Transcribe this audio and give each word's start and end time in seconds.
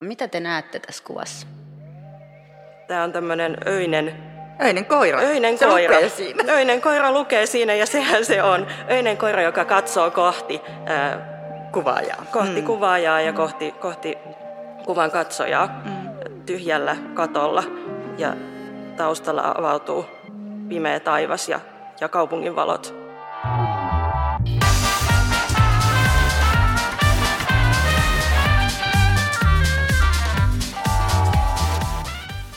Mitä 0.00 0.28
te 0.28 0.40
näette 0.40 0.78
tässä 0.78 1.04
kuvassa? 1.04 1.46
Tämä 2.88 3.04
on 3.04 3.12
tämmöinen 3.12 3.56
öinen, 3.66 4.14
Öinen 4.64 4.84
koira. 4.84 5.18
öinen 5.20 5.58
se 5.58 5.66
koira. 5.66 5.94
lukee 5.94 6.08
siinä. 6.08 6.52
Öinen 6.52 6.80
koira 6.80 7.12
lukee 7.12 7.46
siinä 7.46 7.74
ja 7.74 7.86
sehän 7.86 8.24
se 8.24 8.42
on. 8.42 8.66
Öinen 8.90 9.16
koira, 9.16 9.42
joka 9.42 9.64
katsoo 9.64 10.10
kohti, 10.10 10.60
ää, 10.86 11.36
Kuvaajaa. 11.72 12.24
kohti 12.32 12.60
mm. 12.60 12.66
kuvaajaa 12.66 13.20
ja 13.20 13.32
kohti, 13.32 13.70
kohti 13.70 14.18
kuvan 14.84 15.10
katsojaa 15.10 15.80
mm. 15.84 16.42
tyhjällä 16.46 16.96
katolla. 17.14 17.62
Ja 18.18 18.32
taustalla 18.96 19.54
avautuu 19.58 20.06
pimeä 20.68 21.00
taivas 21.00 21.48
ja, 21.48 21.60
ja 22.00 22.08
kaupungin 22.08 22.56
valot. 22.56 22.94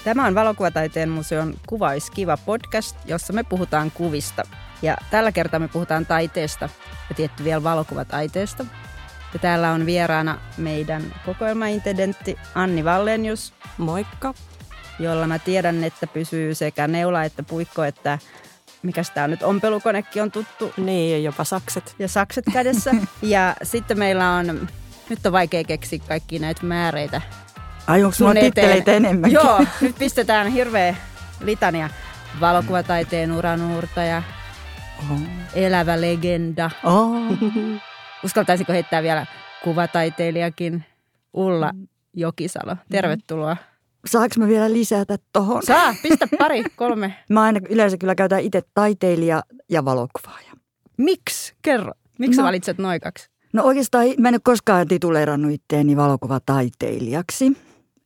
Tämä 0.09 0.27
on 0.27 0.35
Valokuvataiteen 0.35 1.09
museon 1.09 1.53
Kuvaiskiva 1.67 2.37
podcast, 2.37 2.97
jossa 3.05 3.33
me 3.33 3.43
puhutaan 3.43 3.91
kuvista. 3.91 4.43
Ja 4.81 4.97
tällä 5.11 5.31
kertaa 5.31 5.59
me 5.59 5.67
puhutaan 5.67 6.05
taiteesta 6.05 6.69
ja 7.09 7.15
tietty 7.15 7.43
vielä 7.43 7.63
valokuvataiteesta. 7.63 8.65
Ja 9.33 9.39
täällä 9.39 9.71
on 9.71 9.85
vieraana 9.85 10.37
meidän 10.57 11.03
kokoelmaintendentti 11.25 12.37
Anni 12.55 12.85
Vallenius, 12.85 13.53
Moikka! 13.77 14.33
jolla 14.99 15.27
mä 15.27 15.39
tiedän, 15.39 15.83
että 15.83 16.07
pysyy 16.07 16.55
sekä 16.55 16.87
neula 16.87 17.23
että 17.23 17.43
puikko, 17.43 17.83
että 17.83 18.19
mikä 18.83 19.01
tämä 19.13 19.27
nyt 19.27 19.43
ompelukonekin 19.43 20.23
on 20.23 20.31
tuttu 20.31 20.73
Niin, 20.77 21.11
ja 21.11 21.17
jopa 21.17 21.43
sakset. 21.43 21.95
ja 21.99 22.07
sakset 22.07 22.45
kädessä. 22.53 22.91
ja 23.21 23.55
sitten 23.63 23.99
meillä 23.99 24.31
on, 24.31 24.67
nyt 25.09 25.25
on 25.25 25.31
vaikea 25.31 25.63
keksiä 25.63 25.99
kaikki 26.07 26.39
näitä 26.39 26.65
määreitä 26.65 27.21
Ai 27.89 28.03
onko 28.03 28.15
eteen. 28.31 28.45
titteleitä 28.45 28.91
enemmänkin? 28.91 29.33
Joo, 29.33 29.65
nyt 29.81 29.95
pistetään 29.99 30.47
hirveä 30.47 30.95
litania. 31.43 31.89
Valokuvataiteen 32.41 33.31
uranuurtaja, 33.31 34.23
Oh. 35.11 35.19
elävä 35.53 36.01
legenda. 36.01 36.71
Oh. 36.83 37.11
Uskaltaisiko 38.25 38.73
heittää 38.73 39.03
vielä 39.03 39.25
kuvataiteilijakin 39.63 40.85
Ulla 41.33 41.71
Jokisalo. 42.13 42.75
Tervetuloa. 42.91 43.57
Saanko 44.05 44.35
mä 44.37 44.47
vielä 44.47 44.73
lisätä 44.73 45.17
tohon? 45.33 45.63
Saa, 45.63 45.95
pistä 46.03 46.27
pari, 46.39 46.63
kolme. 46.75 47.13
Mä 47.29 47.41
aina 47.41 47.59
yleensä 47.69 47.97
kyllä 47.97 48.15
käytän 48.15 48.39
itse 48.41 48.61
taiteilija 48.73 49.43
ja 49.69 49.85
valokuvaaja. 49.85 50.51
Miksi? 50.97 51.53
Kerro. 51.61 51.93
Miksi 52.19 52.37
no. 52.37 52.41
Sä 52.43 52.47
valitset 52.47 52.77
noin 52.77 53.01
kaksi? 53.01 53.29
No 53.53 53.63
oikeastaan 53.63 54.05
mä 54.17 54.27
en 54.27 54.33
ole 54.35 54.41
koskaan 54.43 54.87
tituleerannut 54.87 55.51
itteeni 55.51 55.97
valokuvataiteilijaksi. 55.97 57.57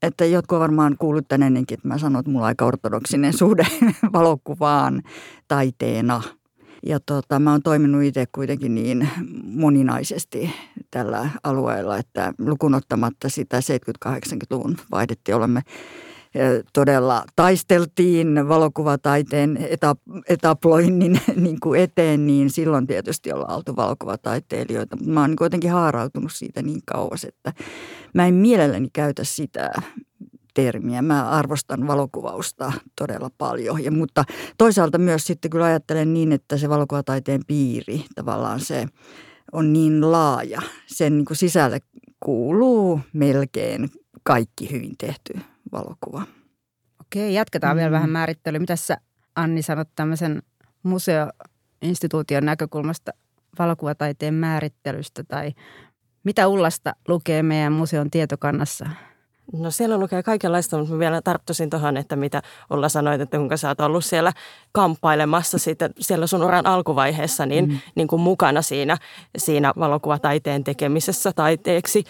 Että 0.04 0.26
jotkut 0.26 0.60
varmaan 0.60 0.96
kuullut 1.00 1.28
tän 1.28 1.44
ennenkin, 1.44 1.76
että 1.76 1.88
mä 1.88 1.98
sanon, 1.98 2.20
että 2.20 2.32
mulla 2.32 2.46
on 2.46 2.48
aika 2.48 2.66
ortodoksinen 2.66 3.38
suhde 3.38 3.68
valokuvaan 4.14 5.02
taiteena. 5.48 6.22
Ja 6.86 7.00
tota, 7.00 7.40
mä 7.40 7.52
oon 7.52 7.62
toiminut 7.62 8.04
itse 8.04 8.26
kuitenkin 8.32 8.76
niin 8.76 9.10
moninaisesti 9.46 10.52
tällä 10.92 11.30
alueella, 11.44 11.98
että 11.98 12.34
lukunottamatta 12.40 13.30
sitä 13.30 13.60
70-80-luvun 14.08 14.78
vaihdettiin, 14.92 15.36
olemme 15.36 15.62
todella 16.74 17.24
taisteltiin 17.36 18.48
valokuvataiteen 18.48 19.58
etap- 19.58 20.22
etaploinnin 20.30 21.22
niin 21.36 21.60
kuin 21.60 21.82
eteen, 21.82 22.28
niin 22.28 22.50
silloin 22.50 22.88
tietysti 22.88 23.34
ollaan 23.34 23.56
oltu 23.56 23.76
valokuvataiteilijoita. 23.76 24.98
Mä 25.06 25.22
oon 25.22 25.36
kuitenkin 25.36 25.72
haarautunut 25.72 26.32
siitä 26.34 26.62
niin 26.62 26.82
kauas, 26.86 27.24
että 27.24 27.54
mä 28.14 28.28
en 28.28 28.34
mielelläni 28.34 28.88
käytä 28.94 29.24
sitä 29.24 29.72
termiä. 30.54 31.02
Mä 31.02 31.30
arvostan 31.30 31.88
valokuvausta 31.88 32.72
todella 32.96 33.30
paljon, 33.38 33.84
ja, 33.84 33.92
mutta 33.92 34.24
toisaalta 34.58 34.98
myös 34.98 35.24
sitten 35.28 35.52
kyllä 35.52 35.66
ajattelen 35.66 36.14
niin, 36.14 36.32
että 36.32 36.58
se 36.58 36.70
valokuvataiteen 36.70 37.42
piiri 37.48 38.06
tavallaan 38.16 38.60
se 38.60 38.86
on 39.52 39.74
niin 39.74 40.12
laaja. 40.12 40.62
Sen 40.88 41.18
niin 41.18 41.26
kuin 41.26 41.38
sisälle 41.38 41.80
kuuluu 42.20 43.00
melkein 43.14 43.90
kaikki 44.24 44.72
hyvin 44.72 44.96
tehty 44.98 45.34
valokuva. 45.74 46.24
Okei, 47.02 47.34
jatketaan 47.34 47.76
mm. 47.76 47.78
vielä 47.78 47.92
vähän 47.92 48.10
määrittelyä. 48.10 48.60
Mitä 48.60 48.76
sä 48.76 48.98
Anni 49.36 49.62
sanot 49.62 49.90
tämmöisen 49.96 50.42
museoinstituution 50.84 52.46
näkökulmasta 52.46 53.12
valokuvataiteen 53.60 54.34
määrittelystä 54.34 55.24
tai 55.24 55.52
mitä 56.24 56.48
Ullasta 56.48 56.96
lukee 57.08 57.44
meidän 57.44 57.74
museon 57.74 58.10
tietokannassa? 58.10 58.90
No 59.54 59.72
siellä 59.72 59.98
lukee 59.98 60.24
kaikenlaista, 60.24 60.78
mutta 60.78 60.94
mä 60.94 61.00
vielä 61.00 61.22
tarttuisin 61.22 61.70
tuohon, 61.70 61.98
että 61.98 62.16
mitä 62.16 62.42
Ulla 62.72 62.90
sanoit, 62.90 63.22
että 63.22 63.38
kuinka 63.38 63.58
sä 63.58 63.68
oot 63.68 63.80
ollut 63.82 64.06
siellä 64.06 64.34
kamppailemassa 64.72 65.58
siitä, 65.58 65.90
siellä 66.00 66.28
sun 66.28 66.44
uran 66.44 66.66
alkuvaiheessa 66.66 67.46
niin, 67.46 67.70
mm. 67.70 67.78
niin 67.96 68.08
kuin 68.08 68.22
mukana 68.22 68.62
siinä, 68.62 68.98
siinä 69.38 69.74
valokuvataiteen 69.80 70.64
tekemisessä 70.64 71.32
taiteeksi, 71.36 72.04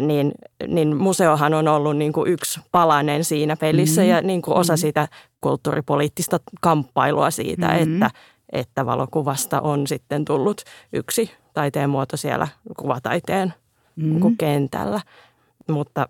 niin, 0.00 0.32
niin 0.66 0.96
museohan 0.96 1.54
on 1.54 1.68
ollut 1.68 1.96
niin 1.96 2.12
kuin 2.12 2.32
yksi 2.32 2.60
palanen 2.72 3.24
siinä 3.24 3.56
pelissä 3.56 4.02
mm. 4.02 4.08
ja 4.08 4.20
niin 4.22 4.42
kuin 4.42 4.56
osa 4.56 4.76
sitä 4.76 5.08
kulttuuripoliittista 5.40 6.40
kamppailua 6.60 7.30
siitä, 7.30 7.68
Mm. 7.68 7.82
että, 7.94 8.10
että 8.52 8.86
valokuvasta 8.86 9.60
on 9.60 9.86
sitten 9.86 10.24
tullut 10.24 10.62
yksi 10.92 11.30
taiteen 11.54 11.90
muoto 11.90 12.16
siellä 12.16 12.48
kuvataiteen 12.76 13.54
Mm. 13.96 14.04
niin 14.08 14.20
kuin 14.20 14.36
kentällä. 14.36 15.00
Mutta 15.68 16.08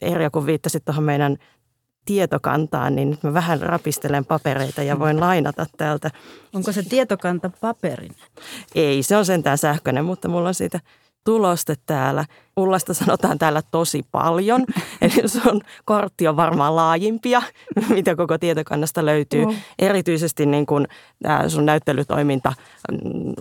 Erja, 0.00 0.30
kun 0.30 0.46
viittasit 0.46 0.84
tuohon 0.84 1.04
meidän 1.04 1.36
tietokantaan, 2.04 2.96
niin 2.96 3.10
nyt 3.10 3.22
mä 3.22 3.34
vähän 3.34 3.60
rapistelen 3.60 4.24
papereita 4.24 4.82
ja 4.82 4.98
voin 4.98 5.20
lainata 5.20 5.66
täältä. 5.76 6.10
Onko 6.54 6.72
se 6.72 6.82
tietokanta 6.82 7.50
paperin? 7.60 8.12
Ei, 8.74 9.02
se 9.02 9.16
on 9.16 9.26
sentään 9.26 9.58
sähköinen, 9.58 10.04
mutta 10.04 10.28
mulla 10.28 10.48
on 10.48 10.54
siitä 10.54 10.80
tuloste 11.24 11.74
täällä. 11.86 12.24
Ullasta 12.56 12.94
sanotaan 12.94 13.38
täällä 13.38 13.62
tosi 13.70 14.02
paljon, 14.10 14.64
eli 15.02 15.28
sun 15.28 15.60
kortti 15.84 16.28
on 16.28 16.36
varmaan 16.36 16.76
laajimpia, 16.76 17.42
mitä 17.94 18.16
koko 18.16 18.38
tietokannasta 18.38 19.06
löytyy. 19.06 19.44
Erityisesti 19.78 20.46
niin 20.46 20.66
kun 20.66 20.86
sun 21.48 21.66
näyttelytoiminta 21.66 22.52
mm, 22.92 23.32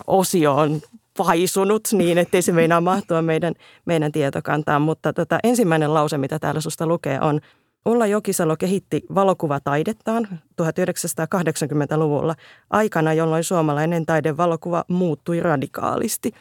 on 0.47 0.81
paisunut 1.17 1.87
niin, 1.91 2.17
ettei 2.17 2.41
se 2.41 2.51
meinaa 2.51 2.81
mahtua 2.81 3.21
meidän, 3.21 3.53
meidän 3.85 4.11
tietokantaan. 4.11 4.81
Mutta 4.81 5.13
tota, 5.13 5.39
ensimmäinen 5.43 5.93
lause, 5.93 6.17
mitä 6.17 6.39
täällä 6.39 6.61
susta 6.61 6.87
lukee, 6.87 7.19
on 7.21 7.39
Ulla 7.85 8.07
Jokisalo 8.07 8.57
kehitti 8.57 9.01
valokuvataidettaan 9.15 10.27
1980-luvulla 10.61 12.35
aikana, 12.69 13.13
jolloin 13.13 13.43
suomalainen 13.43 14.05
taidevalokuva 14.05 14.85
muuttui 14.87 15.39
radikaalisti. 15.39 16.31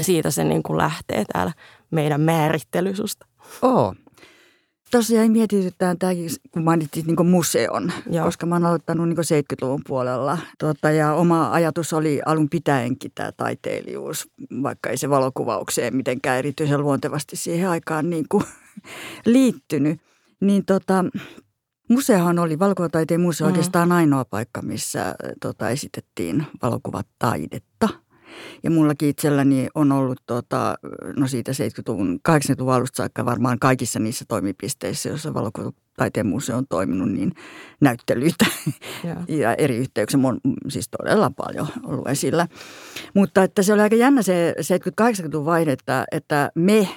Siitä 0.00 0.30
se 0.30 0.44
niin 0.44 0.62
kuin 0.62 0.78
lähtee 0.78 1.24
täällä 1.32 1.52
meidän 1.90 2.20
määrittely 2.20 2.96
susta. 2.96 3.26
Oo. 3.62 3.94
Tosiaan 4.90 5.30
mietitytään 5.30 5.98
tämäkin, 5.98 6.30
kun 6.50 6.64
mainitsit 6.64 7.06
niin 7.06 7.26
museon, 7.26 7.92
Joo. 8.10 8.24
Koska 8.24 8.46
mä 8.46 8.54
oon 8.54 8.66
aloittanut 8.66 9.08
niin 9.08 9.18
70-luvun 9.18 9.82
puolella. 9.86 10.38
Tota, 10.58 10.90
ja 10.90 11.14
oma 11.14 11.52
ajatus 11.52 11.92
oli 11.92 12.20
alun 12.26 12.48
pitäenkin 12.48 13.12
tämä 13.14 13.32
taiteilijuus, 13.32 14.28
vaikka 14.62 14.90
ei 14.90 14.96
se 14.96 15.10
valokuvaukseen 15.10 15.96
mitenkään 15.96 16.38
erityisen 16.38 16.82
luontevasti 16.82 17.36
siihen 17.36 17.68
aikaan 17.68 18.10
niin 18.10 18.24
kuin 18.28 18.44
liittynyt. 19.26 20.00
Niin 20.40 20.64
tota, 20.64 21.04
museohan 21.88 22.38
oli, 22.38 22.58
valokuvataiteen 22.58 23.20
museo 23.20 23.46
mm. 23.46 23.50
oikeastaan 23.50 23.92
ainoa 23.92 24.24
paikka, 24.24 24.62
missä 24.62 25.14
tota, 25.40 25.70
esitettiin 25.70 26.46
valokuvataidetta. 26.62 27.88
Ja 28.62 28.70
mullakin 28.70 29.08
itselläni 29.08 29.68
on 29.74 29.92
ollut 29.92 30.20
tota, 30.26 30.74
no 31.16 31.28
siitä 31.28 31.52
70-luvun, 31.52 32.20
80-luvun 32.28 32.74
alusta 32.74 32.96
saakka 32.96 33.24
varmaan 33.24 33.58
kaikissa 33.58 33.98
niissä 33.98 34.24
toimipisteissä, 34.28 35.08
joissa 35.08 35.34
valokuvataiteen 35.34 36.26
museo 36.26 36.56
on 36.56 36.66
toiminut, 36.68 37.12
niin 37.12 37.32
näyttelyitä 37.80 38.46
Joo. 39.04 39.16
ja 39.40 39.54
eri 39.54 39.76
yhteyksiä. 39.76 40.20
Mun 40.20 40.40
siis 40.68 40.88
todella 40.88 41.30
paljon 41.36 41.66
ollut 41.82 42.08
esillä. 42.08 42.48
Mutta 43.14 43.42
että 43.42 43.62
se 43.62 43.72
oli 43.72 43.82
aika 43.82 43.96
jännä 43.96 44.22
se 44.22 44.54
70-80-luvun 45.02 45.46
vaihde, 45.46 45.72
että, 45.72 46.04
että 46.12 46.50
me 46.54 46.88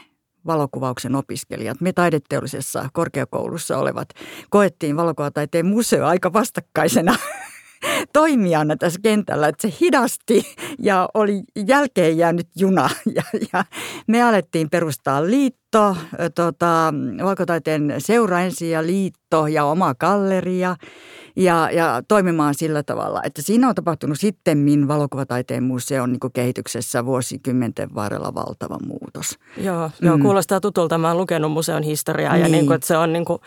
valokuvauksen 0.46 1.16
opiskelijat, 1.16 1.82
me 1.82 1.94
taideteollisessa 1.94 2.90
korkeakoulussa 2.94 3.78
olevat, 3.78 4.10
koettiin 4.50 4.98
valokuvataiteen 4.98 5.66
museo 5.66 6.06
aika 6.06 6.34
vastakkaisena 6.34 7.16
toimijana 8.14 8.76
tässä 8.76 9.00
kentällä, 9.04 9.48
että 9.48 9.68
se 9.68 9.78
hidasti 9.82 10.56
ja 10.80 11.10
oli 11.14 11.44
jälkeen 11.68 12.18
jäänyt 12.18 12.48
juna. 12.56 12.90
Ja, 13.16 13.24
ja 13.54 13.66
me 14.08 14.24
alettiin 14.24 14.70
perustaa 14.70 15.26
liittoja 15.26 15.61
liitto, 15.72 15.98
tota, 16.36 16.94
valkotaiteen 17.24 17.94
seura 17.98 18.40
ensin 18.40 18.72
ja 18.72 18.86
liitto 18.86 19.48
ja 19.48 19.66
oma 19.66 19.96
galleria– 19.96 20.76
ja, 21.36 21.70
ja 21.72 22.02
toimimaan 22.08 22.56
sillä 22.56 22.84
tavalla, 22.84 23.22
että 23.24 23.42
siinä 23.42 23.70
on 23.70 23.76
tapahtunut 23.76 24.20
sitten 24.20 24.88
valokuvataiteen 24.88 25.64
museon 25.64 26.12
niin 26.12 26.32
kehityksessä 26.34 27.06
vuosikymmenten 27.06 27.96
varrella 27.96 28.34
valtava 28.34 28.78
muutos. 28.88 29.40
Joo, 29.58 29.92
mm. 30.02 30.08
joo 30.08 30.18
kuulostaa 30.18 30.60
tutulta. 30.62 30.98
Mä 30.98 31.08
oon 31.08 31.18
lukenut 31.18 31.52
museon 31.52 31.84
historiaa 31.84 32.34
niin. 32.34 32.44
ja 32.44 32.50
niin 32.50 32.66
kuin, 32.66 32.76
että 32.76 32.88
se, 32.88 32.98
on, 32.98 33.14
niin 33.14 33.26
kuin, 33.26 33.40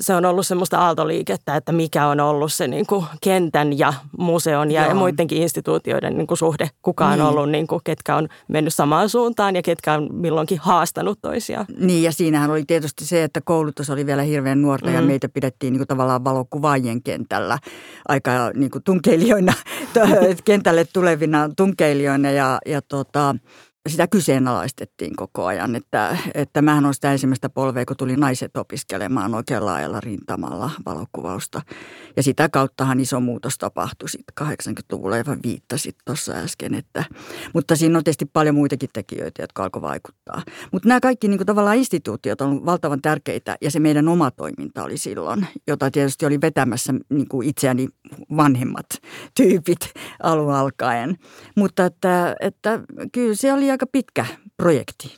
se 0.00 0.14
on 0.14 0.24
ollut 0.24 0.46
semmoista 0.46 0.78
aaltoliikettä, 0.78 1.56
että 1.56 1.72
mikä 1.72 2.06
on 2.06 2.20
ollut 2.20 2.52
se 2.52 2.66
niin 2.66 2.86
kuin 2.86 3.04
kentän 3.20 3.78
ja 3.78 3.92
museon 4.18 4.70
ja, 4.70 4.86
ja 4.86 4.94
muidenkin 4.94 5.42
instituutioiden 5.42 6.18
niin 6.18 6.26
kuin 6.26 6.38
suhde. 6.38 6.70
Kuka 6.82 7.06
on 7.06 7.12
niin. 7.12 7.22
ollut, 7.22 7.50
niin 7.50 7.66
kuin, 7.66 7.80
ketkä 7.84 8.16
on 8.16 8.28
mennyt 8.48 8.74
samaan 8.74 9.08
suuntaan 9.08 9.56
ja 9.56 9.62
ketkä 9.62 9.92
on 9.92 10.08
milloinkin 10.12 10.58
haastanut 10.58 11.18
toisiaan. 11.22 11.61
Niin 11.78 12.02
ja 12.02 12.12
siinähän 12.12 12.50
oli 12.50 12.64
tietysti 12.66 13.06
se, 13.06 13.24
että 13.24 13.40
koulutus 13.40 13.90
oli 13.90 14.06
vielä 14.06 14.22
hirveän 14.22 14.62
nuorta 14.62 14.88
mm. 14.88 14.94
ja 14.94 15.02
meitä 15.02 15.28
pidettiin 15.28 15.72
niin 15.72 15.78
kuin 15.78 15.88
tavallaan 15.88 16.24
valokuvaajien 16.24 17.02
kentällä 17.02 17.22
kentällä 17.22 17.58
aika 18.08 18.50
niin 18.54 18.70
kuin 18.70 18.84
tunkeilijoina, 18.84 19.52
kentälle 20.44 20.84
tulevina 20.92 21.48
tunkeilijoina 21.56 22.30
ja, 22.30 22.58
ja 22.66 22.82
tota, 22.82 23.36
sitä 23.88 24.06
kyseenalaistettiin 24.06 25.16
koko 25.16 25.46
ajan, 25.46 25.76
että, 25.76 26.16
että 26.34 26.62
mähän 26.62 26.86
on 26.86 26.94
sitä 26.94 27.12
ensimmäistä 27.12 27.48
polvea, 27.48 27.84
kun 27.84 27.96
tuli 27.96 28.16
naiset 28.16 28.56
opiskelemaan 28.56 29.34
oikein 29.34 29.66
laajalla 29.66 30.00
rintamalla 30.00 30.70
valokuvausta. 30.86 31.62
Ja 32.16 32.22
sitä 32.22 32.48
kauttahan 32.48 33.00
iso 33.00 33.20
muutos 33.20 33.58
tapahtui 33.58 34.08
sitten 34.08 34.46
80-luvulla, 34.46 35.16
ja 35.16 35.24
viittasit 35.44 35.96
tuossa 36.04 36.32
äsken. 36.32 36.74
Että, 36.74 37.04
mutta 37.54 37.76
siinä 37.76 37.98
on 37.98 38.04
tietysti 38.04 38.26
paljon 38.32 38.54
muitakin 38.54 38.88
tekijöitä, 38.92 39.42
jotka 39.42 39.62
alkoi 39.62 39.82
vaikuttaa. 39.82 40.42
Mutta 40.72 40.88
nämä 40.88 41.00
kaikki 41.00 41.28
niin 41.28 41.38
kuin 41.38 41.46
tavallaan 41.46 41.76
instituutiot 41.76 42.40
on 42.40 42.66
valtavan 42.66 43.02
tärkeitä, 43.02 43.56
ja 43.60 43.70
se 43.70 43.80
meidän 43.80 44.08
oma 44.08 44.30
toiminta 44.30 44.84
oli 44.84 44.98
silloin, 44.98 45.46
jota 45.66 45.90
tietysti 45.90 46.26
oli 46.26 46.40
vetämässä 46.40 46.94
niin 47.08 47.28
kuin 47.28 47.48
itseäni 47.48 47.88
vanhemmat 48.36 48.86
tyypit 49.36 49.92
alun 50.22 50.54
alkaen. 50.54 51.18
Mutta 51.56 51.86
että, 51.86 52.36
että 52.40 52.80
kyllä 53.12 53.34
se 53.34 53.52
oli 53.52 53.71
aika 53.72 53.86
pitkä 53.86 54.26
projekti. 54.56 55.16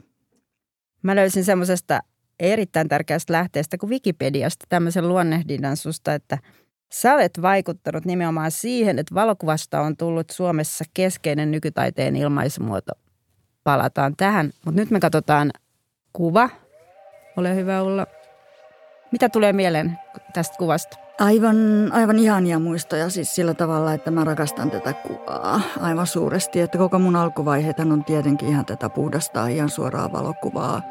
Mä 1.03 1.17
löysin 1.17 1.45
semmoisesta 1.45 2.01
erittäin 2.41 2.89
tärkeästä 2.89 3.33
lähteestä 3.33 3.79
kuin 3.79 3.91
Wikipediasta 3.91 4.67
tämmöisen 4.69 5.09
luonnehdinnan 5.09 5.77
susta, 5.77 6.15
että 6.15 6.39
sä 6.93 7.15
olet 7.15 7.43
vaikuttanut 7.43 8.05
nimenomaan 8.05 8.51
siihen, 8.51 8.99
että 8.99 9.15
valokuvasta 9.15 9.81
on 9.81 9.97
tullut 9.97 10.31
Suomessa 10.31 10.85
keskeinen 10.95 11.51
nykytaiteen 11.51 12.17
ilmaisumuoto. 12.17 12.93
Palataan 13.65 14.15
tähän, 14.17 14.51
mutta 14.65 14.81
nyt 14.81 14.91
me 14.91 15.01
katsotaan 15.01 15.51
kuva. 16.13 16.51
Ole 17.37 17.55
hyvä 17.55 17.83
Ulla. 17.83 18.07
Mitä 19.13 19.29
tulee 19.29 19.53
mieleen 19.53 19.99
tästä 20.33 20.57
kuvasta? 20.59 21.04
Aivan, 21.19 21.57
aivan 21.93 22.19
ihania 22.19 22.59
muistoja 22.59 23.11
siis 23.11 23.35
sillä 23.35 23.55
tavalla, 23.55 23.95
että 23.95 24.11
mä 24.11 24.25
rakastan 24.25 24.71
tätä 24.71 24.93
kuvaa 24.93 25.61
aivan 25.81 26.07
suuresti. 26.07 26.61
Että 26.61 26.79
koko 26.79 26.99
mun 26.99 27.17
alkuvaiheet 27.17 27.79
on 27.79 28.05
tietenkin 28.05 28.49
ihan 28.49 28.65
tätä 28.65 28.89
puhdasta, 28.89 29.47
ihan 29.47 29.69
suoraa 29.69 30.13
valokuvaa. 30.13 30.83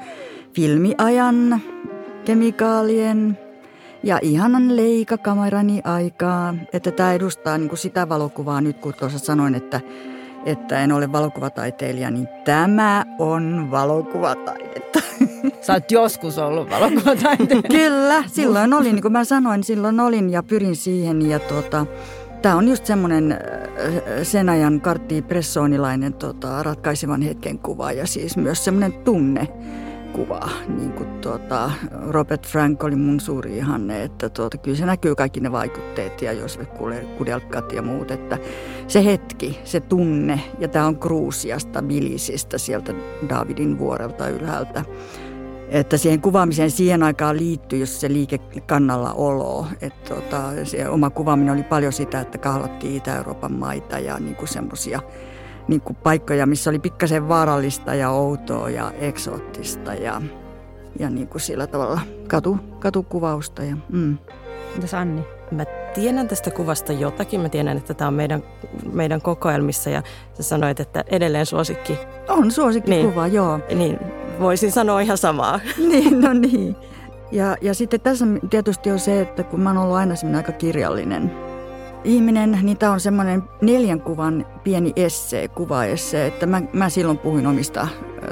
Filmiajan, 0.56 1.62
kemikaalien 2.26 3.38
ja 4.04 4.20
ihanan 4.22 4.76
leikakamerani 4.76 5.82
aikaa. 5.84 6.56
Että 6.74 6.92
tämä 6.92 7.14
edustaa 7.14 7.58
niin 7.58 7.70
kuin 7.70 7.80
sitä 7.80 8.10
valokuvaa 8.10 8.62
nyt, 8.62 8.78
kun 8.78 8.94
tuossa 8.94 9.20
sanoin, 9.20 9.56
että, 9.56 9.82
että 10.46 10.80
en 10.80 10.92
ole 10.92 11.12
valokuvataiteilija, 11.12 12.12
niin 12.12 12.28
tämä 12.46 13.06
on 13.20 13.68
valokuvataidetta. 13.72 15.00
Sä 15.64 15.74
oot 15.74 15.92
joskus 15.92 16.38
ollut 16.38 16.70
valokuvataiteilija. 16.70 17.70
Kyllä, 17.90 18.24
silloin 18.28 18.74
olin, 18.74 18.96
niin 18.96 19.02
kuin 19.02 19.12
mä 19.12 19.24
sanoin, 19.24 19.64
silloin 19.64 20.00
olin 20.00 20.30
ja 20.30 20.44
pyrin 20.44 20.76
siihen 20.76 21.30
ja 21.30 21.40
tuota, 21.40 21.86
Tämä 22.44 22.56
on 22.56 22.68
just 22.68 22.86
semmoinen 22.86 23.32
äh, 23.32 23.40
sen 24.24 24.50
ajan 24.50 24.82
Kartti 24.82 25.22
Pressonilainen 25.22 26.14
tota, 26.14 26.64
ratkaisevan 26.64 27.22
hetken 27.22 27.60
kuva 27.60 27.92
ja 27.92 28.08
siis 28.08 28.38
myös 28.38 28.66
semmoinen 28.66 28.94
tunne 28.94 29.48
kuva. 30.14 30.50
Niin 30.68 30.92
kuin 30.92 31.10
tuota, 31.22 31.72
Robert 32.08 32.48
Frank 32.48 32.84
oli 32.84 32.96
mun 32.96 33.20
suuri 33.20 33.58
ihanne, 33.58 34.04
että 34.04 34.30
tuota, 34.30 34.58
kyllä 34.58 34.78
se 34.78 34.86
näkyy 34.86 35.16
kaikki 35.16 35.40
ne 35.40 35.52
vaikutteet 35.52 36.22
ja 36.22 36.32
Josef 36.32 36.70
Kudelkat 37.18 37.72
ja 37.72 37.82
muut. 37.82 38.12
Että 38.12 38.38
se 38.88 39.06
hetki, 39.06 39.60
se 39.64 39.80
tunne 39.80 40.40
ja 40.60 40.68
tämä 40.68 40.88
on 40.88 41.00
Kruusiasta, 41.00 41.82
Bilisistä 41.82 42.58
sieltä 42.58 42.94
Davidin 43.30 43.80
vuorelta 43.80 44.30
ylhäältä 44.30 44.86
että 45.70 45.98
siihen 45.98 46.22
kuvaamiseen 46.22 46.72
siihen 46.72 47.04
aikaan 47.04 47.38
liittyy 47.38 47.80
jos 47.80 48.02
se 48.02 48.10
liike 48.10 48.38
kannalla 48.68 49.14
olo. 49.14 49.68
Että 49.82 50.16
tota, 50.16 50.42
se 50.64 50.90
oma 50.90 51.10
kuvaaminen 51.10 51.54
oli 51.54 51.64
paljon 51.64 51.94
sitä, 51.94 52.22
että 52.22 52.38
kahlattiin 52.38 52.96
Itä-Euroopan 52.96 53.54
maita 53.54 54.00
ja 54.00 54.20
niin 54.20 54.48
semmoisia 54.48 55.00
niin 55.68 55.82
paikkoja, 56.04 56.46
missä 56.46 56.70
oli 56.70 56.80
pikkasen 56.80 57.28
vaarallista 57.28 57.96
ja 57.96 58.10
outoa 58.10 58.70
ja 58.70 58.92
eksoottista 58.92 59.94
ja, 59.94 60.22
ja 61.00 61.10
niin 61.10 61.28
kuin 61.28 61.42
sillä 61.42 61.68
tavalla 61.68 62.02
katu, 62.28 62.58
katukuvausta. 62.80 63.64
Ja, 63.64 63.78
mm. 63.90 64.18
Mitäs 64.76 64.94
Anni? 64.94 65.24
Mä 65.52 65.66
tiedän 65.94 66.28
tästä 66.28 66.52
kuvasta 66.52 66.94
jotakin. 66.94 67.42
Mä 67.42 67.50
tiedän, 67.50 67.78
että 67.78 67.94
tämä 67.94 68.08
on 68.08 68.14
meidän, 68.14 68.44
meidän 68.94 69.22
kokoelmissa 69.22 69.90
ja 69.90 70.04
sä 70.34 70.44
sanoit, 70.44 70.80
että 70.80 71.04
edelleen 71.08 71.46
suosikki. 71.46 72.00
On 72.30 72.52
suosikkikuva, 72.52 73.24
niin, 73.24 73.34
joo. 73.34 73.60
Niin, 73.76 74.00
voisin 74.40 74.72
sanoa 74.72 75.00
ihan 75.00 75.18
samaa. 75.18 75.60
niin, 75.90 76.22
no 76.22 76.34
niin. 76.34 76.76
Ja, 77.32 77.58
ja 77.62 77.74
sitten 77.74 78.02
tässä 78.02 78.26
tietysti 78.50 78.92
on 78.92 79.00
se, 79.00 79.22
että 79.22 79.44
kun 79.44 79.60
mä 79.60 79.70
oon 79.70 79.78
ollut 79.78 79.98
aina 79.98 80.16
semmoinen 80.16 80.38
aika 80.38 80.52
kirjallinen 80.52 81.32
ihminen, 82.04 82.60
niin 82.62 82.78
tämä 82.78 82.92
on 82.92 83.00
semmoinen 83.00 83.44
neljän 83.62 84.02
kuvan 84.02 84.46
pieni 84.64 84.94
essee, 84.96 85.48
kuvaessee, 85.48 86.28
että 86.28 86.46
mä, 86.46 86.62
mä 86.74 86.90
silloin 86.90 87.18
puhuin 87.18 87.48
omista 87.48 87.88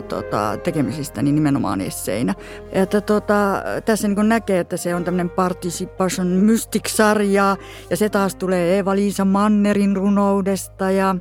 tota, 0.07 0.57
tekemisistä 0.63 1.21
niin 1.21 1.36
nimenomaan 1.36 1.81
esseinä. 1.81 2.36
Että 2.71 3.01
tota, 3.01 3.63
tässä 3.86 4.07
niin 4.07 4.30
näkee, 4.30 4.59
että 4.59 4.77
se 4.77 4.95
on 4.95 5.03
tämmöinen 5.03 5.30
Participation 5.30 6.27
Mystic-sarja 6.27 7.57
ja 7.89 7.98
se 7.98 8.09
taas 8.09 8.36
tulee 8.36 8.80
Eva-Liisa 8.80 9.25
Mannerin 9.25 9.95
runoudesta 9.95 10.92
ja 10.92 11.15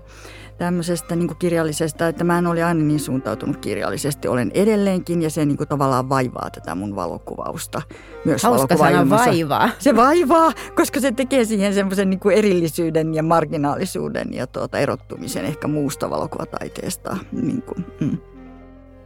tämmöisestä 0.60 1.16
niin 1.16 1.36
kirjallisesta, 1.38 2.08
että 2.08 2.24
mä 2.24 2.38
en 2.38 2.46
ole 2.46 2.64
aina 2.64 2.82
niin 2.82 3.00
suuntautunut 3.00 3.56
kirjallisesti. 3.56 4.28
Olen 4.28 4.50
edelleenkin 4.54 5.22
ja 5.22 5.30
se 5.30 5.44
niin 5.44 5.56
tavallaan 5.68 6.08
vaivaa 6.08 6.50
tätä 6.50 6.74
mun 6.74 6.96
valokuvausta. 6.96 7.82
Myös 8.24 8.42
Hauska 8.42 8.76
sana 8.76 9.10
vaivaa. 9.10 9.70
Se 9.78 9.96
vaivaa, 9.96 10.52
koska 10.74 11.00
se 11.00 11.12
tekee 11.12 11.44
siihen 11.44 11.74
semmoisen 11.74 12.10
niin 12.10 12.20
erillisyyden 12.34 13.14
ja 13.14 13.22
marginaalisuuden 13.22 14.34
ja 14.34 14.46
tuota 14.46 14.78
erottumisen 14.78 15.44
ehkä 15.44 15.68
muusta 15.68 16.10
valokuvataiteesta. 16.10 17.16
Niin 17.32 17.62
kuin, 17.62 17.86
mm. 18.00 18.18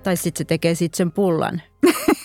Tai 0.02 0.16
sitten 0.16 0.38
se 0.38 0.44
tekee 0.44 0.74
sitten 0.74 0.96
sen 0.96 1.12
pullan. 1.12 1.62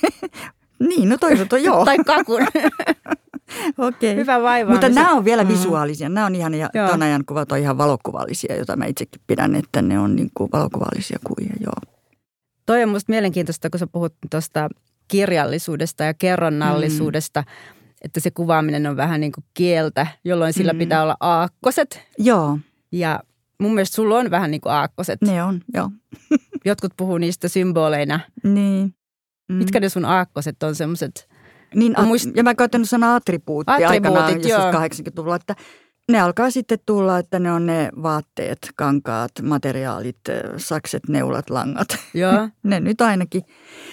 niin, 0.89 1.09
no 1.09 1.17
toisaalta 1.17 1.57
joo. 1.57 1.85
tai 1.85 1.97
kakun. 1.97 2.41
Okei. 3.77 4.15
Hyvä 4.15 4.41
vaiva. 4.41 4.71
Mutta 4.71 4.89
nämä 4.89 5.11
on 5.11 5.25
vielä 5.25 5.43
mm. 5.43 5.49
visuaalisia. 5.49 6.09
Nämä 6.09 6.25
on 6.25 6.35
ihan, 6.35 6.53
ja 6.53 6.69
ton 6.91 7.03
ajan 7.03 7.25
kuvat 7.25 7.51
on 7.51 7.57
ihan 7.57 7.77
valokuvallisia, 7.77 8.55
joita 8.55 8.75
mä 8.75 8.85
itsekin 8.85 9.21
pidän, 9.27 9.55
että 9.55 9.81
ne 9.81 9.99
on 9.99 10.15
niin 10.15 10.31
kuin 10.33 10.49
valokuvallisia 10.53 11.19
kuvia, 11.23 11.53
joo. 11.59 11.95
Toi 12.65 12.83
on 12.83 12.89
musta 12.89 13.11
mielenkiintoista, 13.11 13.69
kun 13.69 13.79
sä 13.79 13.87
puhut 13.87 14.13
tuosta 14.31 14.69
kirjallisuudesta 15.07 16.03
ja 16.03 16.13
kerronnallisuudesta, 16.13 17.41
mm. 17.41 17.83
että 18.01 18.19
se 18.19 18.31
kuvaaminen 18.31 18.87
on 18.87 18.97
vähän 18.97 19.21
niin 19.21 19.31
kuin 19.31 19.43
kieltä, 19.53 20.07
jolloin 20.23 20.53
sillä 20.53 20.73
mm. 20.73 20.79
pitää 20.79 21.03
olla 21.03 21.17
aakkoset. 21.19 22.01
Joo. 22.17 22.59
Ja 22.91 23.19
mun 23.59 23.73
mielestä 23.73 23.95
sulla 23.95 24.17
on 24.17 24.31
vähän 24.31 24.51
niin 24.51 24.61
kuin 24.61 24.73
aakkoset. 24.73 25.21
Ne 25.21 25.43
on, 25.43 25.61
joo. 25.73 25.91
Jotkut 26.65 26.93
puhuu 26.97 27.17
niistä 27.17 27.47
symboleina. 27.47 28.19
Niin. 28.43 28.93
Mm. 29.49 29.55
Mitkä 29.55 29.79
ne 29.79 29.89
sun 29.89 30.05
aakkoset 30.05 30.63
on 30.63 30.75
semmoiset– 30.75 31.28
niin, 31.75 31.95
muist... 32.05 32.29
ja 32.35 32.43
mä 32.43 32.55
käytän 32.55 32.85
sanaa 32.85 33.15
attribuutti 33.15 33.85
aikanaan 33.85 34.33
joskus 34.33 35.09
80-luvulla, 35.09 35.35
että 35.35 35.55
ne 36.09 36.21
alkaa 36.21 36.51
sitten 36.51 36.79
tulla, 36.85 37.17
että 37.17 37.39
ne 37.39 37.51
on 37.51 37.65
ne 37.65 37.89
vaatteet, 38.03 38.57
kankaat, 38.75 39.31
materiaalit, 39.41 40.19
sakset, 40.57 41.09
neulat, 41.09 41.49
langat. 41.49 41.87
Joo. 42.13 42.49
ne 42.63 42.79
nyt 42.79 43.01
ainakin. 43.01 43.41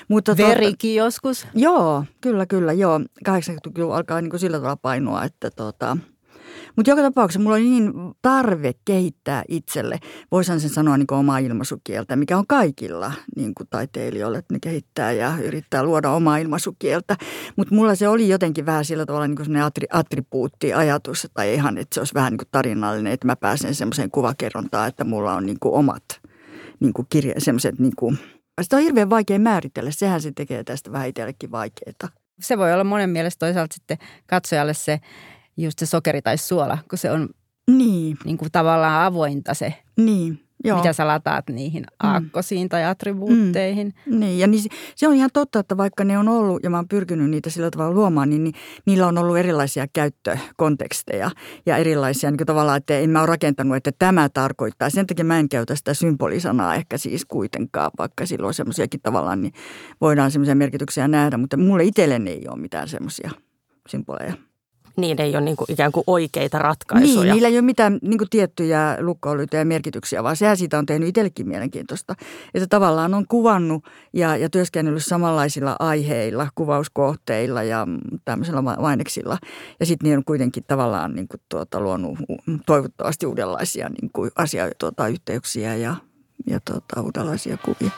Mutta 0.09 0.37
Verikin 0.37 0.91
tuota, 0.91 1.07
joskus? 1.07 1.47
Joo, 1.55 2.05
kyllä, 2.21 2.47
kyllä, 2.47 2.73
joo. 2.73 2.99
80-luvulla 3.29 3.97
alkaa 3.97 4.21
niin 4.21 4.31
kuin 4.31 4.41
sillä 4.41 4.57
tavalla 4.57 4.77
painoa, 4.77 5.25
että 5.25 5.51
tota, 5.51 5.97
mutta 6.77 6.91
joka 6.91 7.03
tapauksessa 7.03 7.41
mulla 7.41 7.57
oli 7.57 7.65
niin 7.65 7.93
tarve 8.23 8.73
kehittää 8.85 9.45
itselle, 9.49 9.99
voisin 10.31 10.61
sen 10.61 10.71
sanoa 10.71 10.97
niin 10.97 11.13
omaa 11.13 11.39
ilmaisukieltä, 11.39 12.17
mikä 12.17 12.39
on 12.39 12.47
kaikilla 12.47 13.13
niin 13.37 13.55
kuin 13.55 13.67
taiteilijoille, 13.71 14.39
että 14.39 14.55
ne 14.55 14.59
kehittää 14.61 15.13
ja 15.13 15.33
yrittää 15.43 15.83
luoda 15.83 16.11
omaa 16.11 16.37
ilmaisukieltä. 16.37 17.17
Mutta 17.57 17.75
mulla 17.75 17.95
se 17.95 18.09
oli 18.09 18.29
jotenkin 18.29 18.67
vähän 18.67 18.85
sillä 18.85 19.07
tavalla 19.07 19.27
niin 19.27 19.37
kuin 19.37 19.57
attri, 19.57 19.87
attribuutti-ajatus, 19.93 21.29
tai 21.35 21.55
ihan, 21.55 21.79
että 21.79 21.95
se 21.95 22.01
olisi 22.01 22.15
vähän 22.15 22.33
niin 22.33 22.39
kuin 22.39 22.49
tarinallinen, 22.51 23.13
että 23.13 23.27
mä 23.27 23.37
pääsen 23.37 23.75
semmoiseen 23.75 24.11
kuvakerrontaan, 24.11 24.89
että 24.89 25.05
mulla 25.05 25.35
on 25.35 25.47
niin 25.47 25.59
kuin 25.61 25.75
omat 25.75 26.05
niin 26.81 26.93
kuin 26.93 27.07
kirja, 27.11 27.35
semmoiset 27.39 27.79
niin 27.79 27.97
kuin 27.97 28.19
Sitä 28.63 28.77
on 28.77 28.83
hirveän 28.83 29.11
vaikea 29.11 29.39
määritellä. 29.39 29.91
Sehän 29.91 30.21
se 30.21 30.33
tekee 30.33 30.65
tästä 30.65 30.93
vähän 30.93 31.09
itsellekin 31.09 31.51
vaikeaa. 31.51 32.09
Se 32.41 32.59
voi 32.59 32.73
olla 32.73 32.85
monen 32.85 33.11
mielestä 33.11 33.47
toisaalta 33.47 33.75
sitten 33.75 33.99
katsojalle 34.27 34.75
se 34.75 35.01
just 35.57 35.79
se 35.79 35.87
sokeri 35.87 36.23
tai 36.23 36.39
suola, 36.39 36.79
kun 36.91 36.99
se 36.99 37.11
on 37.11 37.29
Niin, 37.71 38.17
niin 38.25 38.39
kuin 38.39 38.53
tavallaan 38.53 39.05
avointa 39.07 39.55
se, 39.55 39.75
niin. 39.97 40.41
Joo. 40.65 40.77
mitä 40.79 40.93
sä 40.93 41.07
lataat 41.07 41.49
niihin 41.51 41.85
aakkosiin 42.03 42.69
tai 42.69 42.85
attribuutteihin. 42.85 43.95
Niin, 44.07 44.39
ja 44.39 44.47
niin, 44.47 44.63
se- 44.63 44.69
se 44.95 45.09
on 45.09 45.15
ihan 45.15 45.31
totta, 45.33 45.59
että 45.59 45.77
vaikka 45.77 46.05
ne 46.05 46.19
on 46.19 46.29
ollut, 46.29 46.65
ja 46.65 46.71
mä 46.71 46.77
oon 46.77 46.89
pyrkinyt 46.89 47.31
niitä 47.31 47.51
sillä 47.51 47.71
tavalla 47.71 47.95
luomaan, 47.95 48.31
niin, 48.31 48.45
niin 48.45 48.55
niillä 48.87 49.07
on 49.07 49.19
ollut 49.19 49.37
erilaisia 49.39 49.87
käyttökonteksteja 49.93 51.31
ja 51.67 51.77
erilaisia 51.77 52.31
niin 52.31 52.39
kuin 52.39 52.47
tavallaan, 52.47 52.77
että 52.77 52.99
en 52.99 53.11
mä 53.11 53.21
ole 53.21 53.27
rakentanut, 53.27 53.77
että 53.77 53.93
tämä 53.99 54.29
tarkoittaa. 54.29 54.91
Sen 54.91 55.07
takia 55.07 55.25
mä 55.25 55.39
en 55.39 55.49
käytä 55.49 55.75
sitä 55.77 55.95
symbolisanaa 55.95 56.75
ehkä 56.75 56.99
siis 56.99 57.25
kuitenkaan, 57.25 57.91
vaikka 57.99 58.27
silloin 58.27 58.55
semmoisiakin 58.55 59.01
tavallaan, 59.03 59.43
niin 59.43 59.53
voidaan 60.01 60.31
semmoisia 60.31 60.55
merkityksiä 60.55 61.09
nähdä, 61.09 61.37
mutta 61.37 61.57
mulle 61.57 61.85
itselleni 61.85 62.31
ei 62.31 62.49
ole 62.49 62.59
mitään 62.61 62.89
semmoisia 62.89 63.31
symboleja. 63.89 64.35
Niin 64.97 65.21
ei 65.21 65.31
ole 65.31 65.41
niin 65.41 65.57
kuin 65.57 65.73
ikään 65.73 65.93
kuin 65.93 66.05
oikeita 66.07 66.59
ratkaisuja. 66.59 67.25
Niin, 67.25 67.33
niillä 67.33 67.49
ei 67.49 67.55
ole 67.55 67.63
mitään 67.63 67.99
niin 68.03 68.19
kuin 68.19 68.31
tiettyjä 68.31 68.97
lukkoiluita 69.01 69.57
ja 69.57 69.65
merkityksiä, 69.65 70.23
vaan 70.23 70.37
sehän 70.37 70.57
siitä 70.57 70.79
on 70.79 70.87
tehnyt 70.87 71.09
itsellekin 71.09 71.49
mielenkiintoista. 71.49 72.15
Että 72.55 72.67
tavallaan 72.67 73.15
on 73.15 73.25
kuvannut 73.29 73.85
ja, 74.13 74.37
ja 74.37 74.51
työskennellyt 74.51 75.05
samanlaisilla 75.05 75.77
aiheilla, 75.79 76.49
kuvauskohteilla 76.55 77.63
ja 77.63 77.87
mm, 77.87 77.99
tämmöisillä 78.25 78.63
ma- 78.63 78.77
maineksilla. 78.81 79.39
Ja 79.81 79.87
sitten 79.87 80.11
ne 80.11 80.17
on 80.17 80.25
kuitenkin 80.25 80.65
tavallaan 80.69 81.15
niin 81.15 81.29
kuin 81.29 81.41
tuota, 81.49 81.81
luonut 81.81 82.19
toivottavasti 82.67 83.27
uudenlaisia 83.27 83.89
niin 83.89 84.11
kuin 84.13 84.31
asia, 84.37 84.71
tuota, 84.79 85.09
yhteyksiä 85.09 85.75
ja, 85.75 85.97
ja 86.47 86.61
tuota, 86.65 87.01
uudenlaisia 87.01 87.57
kuvia. 87.65 87.91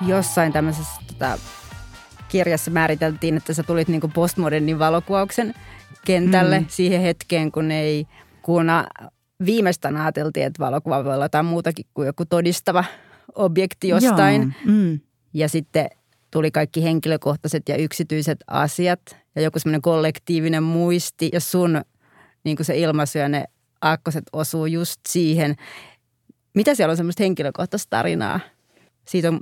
Jossain 0.00 0.52
tämmöisessä 0.52 1.00
tota, 1.06 1.38
kirjassa 2.28 2.70
määriteltiin, 2.70 3.36
että 3.36 3.54
sä 3.54 3.62
tulit 3.62 3.88
niinku 3.88 4.08
postmodernin 4.08 4.78
valokuvauksen 4.78 5.54
kentälle 6.04 6.60
mm. 6.60 6.66
siihen 6.68 7.00
hetkeen, 7.00 7.52
kun 7.52 7.70
ei 7.70 8.06
kuuna 8.42 8.86
viimeistään 9.46 9.96
ajateltiin, 9.96 10.46
että 10.46 10.64
valokuva 10.64 11.04
voi 11.04 11.14
olla 11.14 11.24
jotain 11.24 11.46
muutakin 11.46 11.84
kuin 11.94 12.06
joku 12.06 12.24
todistava 12.24 12.84
objekti 13.34 13.88
jostain. 13.88 14.42
Joo, 14.42 14.74
mm. 14.74 15.00
Ja 15.34 15.48
sitten 15.48 15.88
tuli 16.30 16.50
kaikki 16.50 16.82
henkilökohtaiset 16.82 17.68
ja 17.68 17.76
yksityiset 17.76 18.38
asiat 18.46 19.00
ja 19.34 19.42
joku 19.42 19.58
semmoinen 19.58 19.82
kollektiivinen 19.82 20.62
muisti 20.62 21.30
ja 21.32 21.40
sun 21.40 21.82
niin 22.44 22.56
kuin 22.56 22.64
se 22.64 22.78
ilmaisu 22.78 23.18
ja 23.18 23.28
ne 23.28 23.44
aakkoset 23.80 24.24
osuu 24.32 24.66
just 24.66 25.00
siihen. 25.08 25.56
Mitä 26.54 26.74
siellä 26.74 26.90
on 26.90 26.96
semmoista 26.96 27.22
henkilökohtaista 27.22 27.90
tarinaa? 27.90 28.40
Siitä 29.04 29.28
on 29.28 29.40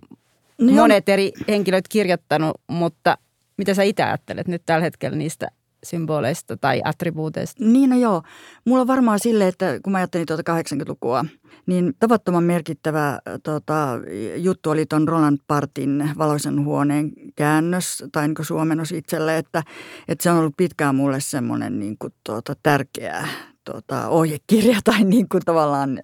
No 0.60 0.72
monet 0.72 1.08
eri 1.08 1.32
henkilöt 1.48 1.88
kirjoittanut, 1.88 2.60
mutta 2.68 3.18
mitä 3.56 3.74
sä 3.74 3.82
itse 3.82 4.02
ajattelet 4.02 4.48
nyt 4.48 4.62
tällä 4.66 4.84
hetkellä 4.84 5.18
niistä 5.18 5.48
symboleista 5.84 6.56
tai 6.56 6.80
attribuuteista? 6.84 7.64
Niin 7.64 7.90
no 7.90 7.96
joo. 7.96 8.22
Mulla 8.64 8.80
on 8.80 8.86
varmaan 8.86 9.18
sille, 9.18 9.48
että 9.48 9.80
kun 9.82 9.92
mä 9.92 9.98
ajattelin 9.98 10.26
tuota 10.26 10.52
80-lukua, 10.52 11.24
niin 11.66 11.92
tavattoman 11.98 12.44
merkittävä 12.44 13.08
äh, 13.08 13.20
tota, 13.42 13.88
juttu 14.36 14.70
oli 14.70 14.86
tuon 14.86 15.08
Roland 15.08 15.38
Partin 15.46 16.10
valoisen 16.18 16.64
huoneen 16.64 17.12
käännös 17.36 18.04
tai 18.12 18.28
niin 18.28 18.46
suomennos 18.46 18.92
itselle, 18.92 19.38
että, 19.38 19.62
että 20.08 20.22
se 20.22 20.30
on 20.30 20.38
ollut 20.38 20.56
pitkään 20.56 20.94
mulle 20.94 21.20
semmoinen 21.20 21.78
niin 21.78 21.96
kuin, 21.98 22.12
tuota, 22.26 22.54
tärkeä 22.62 23.28
tuota, 23.64 24.08
ohjekirja 24.08 24.78
tai 24.84 25.04
niin 25.04 25.28
kuin 25.28 25.42
tavallaan 25.44 26.00